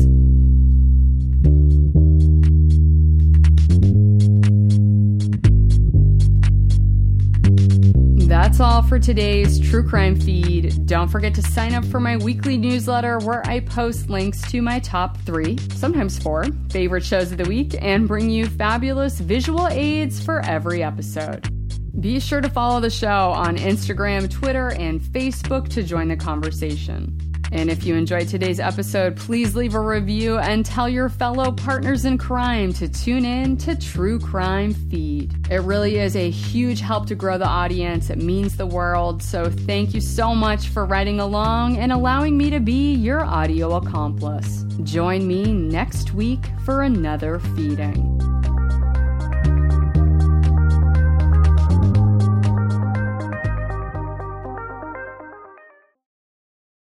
That's 8.28 8.60
all 8.60 8.82
for 8.82 8.98
today's 8.98 9.58
true 9.58 9.82
crime 9.82 10.14
feed. 10.20 10.84
Don't 10.84 11.08
forget 11.08 11.34
to 11.36 11.42
sign 11.42 11.72
up 11.72 11.82
for 11.86 11.98
my 11.98 12.18
weekly 12.18 12.58
newsletter 12.58 13.18
where 13.20 13.40
I 13.48 13.60
post 13.60 14.10
links 14.10 14.42
to 14.50 14.60
my 14.60 14.80
top 14.80 15.16
three, 15.22 15.56
sometimes 15.74 16.18
four, 16.18 16.44
favorite 16.68 17.06
shows 17.06 17.32
of 17.32 17.38
the 17.38 17.48
week 17.48 17.74
and 17.80 18.06
bring 18.06 18.28
you 18.28 18.46
fabulous 18.46 19.18
visual 19.18 19.66
aids 19.68 20.22
for 20.22 20.40
every 20.40 20.82
episode. 20.82 21.57
Be 22.00 22.20
sure 22.20 22.40
to 22.40 22.48
follow 22.48 22.78
the 22.78 22.90
show 22.90 23.32
on 23.32 23.56
Instagram, 23.56 24.30
Twitter, 24.30 24.72
and 24.72 25.00
Facebook 25.00 25.68
to 25.70 25.82
join 25.82 26.06
the 26.06 26.16
conversation. 26.16 27.18
And 27.50 27.70
if 27.70 27.84
you 27.84 27.96
enjoyed 27.96 28.28
today's 28.28 28.60
episode, 28.60 29.16
please 29.16 29.56
leave 29.56 29.74
a 29.74 29.80
review 29.80 30.38
and 30.38 30.64
tell 30.64 30.88
your 30.88 31.08
fellow 31.08 31.50
partners 31.50 32.04
in 32.04 32.18
crime 32.18 32.72
to 32.74 32.88
tune 32.88 33.24
in 33.24 33.56
to 33.58 33.74
True 33.74 34.20
Crime 34.20 34.74
Feed. 34.74 35.34
It 35.50 35.62
really 35.62 35.98
is 35.98 36.14
a 36.14 36.30
huge 36.30 36.80
help 36.80 37.06
to 37.06 37.14
grow 37.14 37.38
the 37.38 37.48
audience. 37.48 38.10
It 38.10 38.18
means 38.18 38.56
the 38.56 38.66
world. 38.66 39.22
So 39.22 39.50
thank 39.50 39.94
you 39.94 40.00
so 40.00 40.34
much 40.34 40.68
for 40.68 40.84
writing 40.84 41.20
along 41.20 41.78
and 41.78 41.90
allowing 41.90 42.36
me 42.36 42.50
to 42.50 42.60
be 42.60 42.94
your 42.94 43.24
audio 43.24 43.76
accomplice. 43.76 44.64
Join 44.84 45.26
me 45.26 45.52
next 45.52 46.12
week 46.12 46.44
for 46.64 46.82
another 46.82 47.40
feeding. 47.56 48.37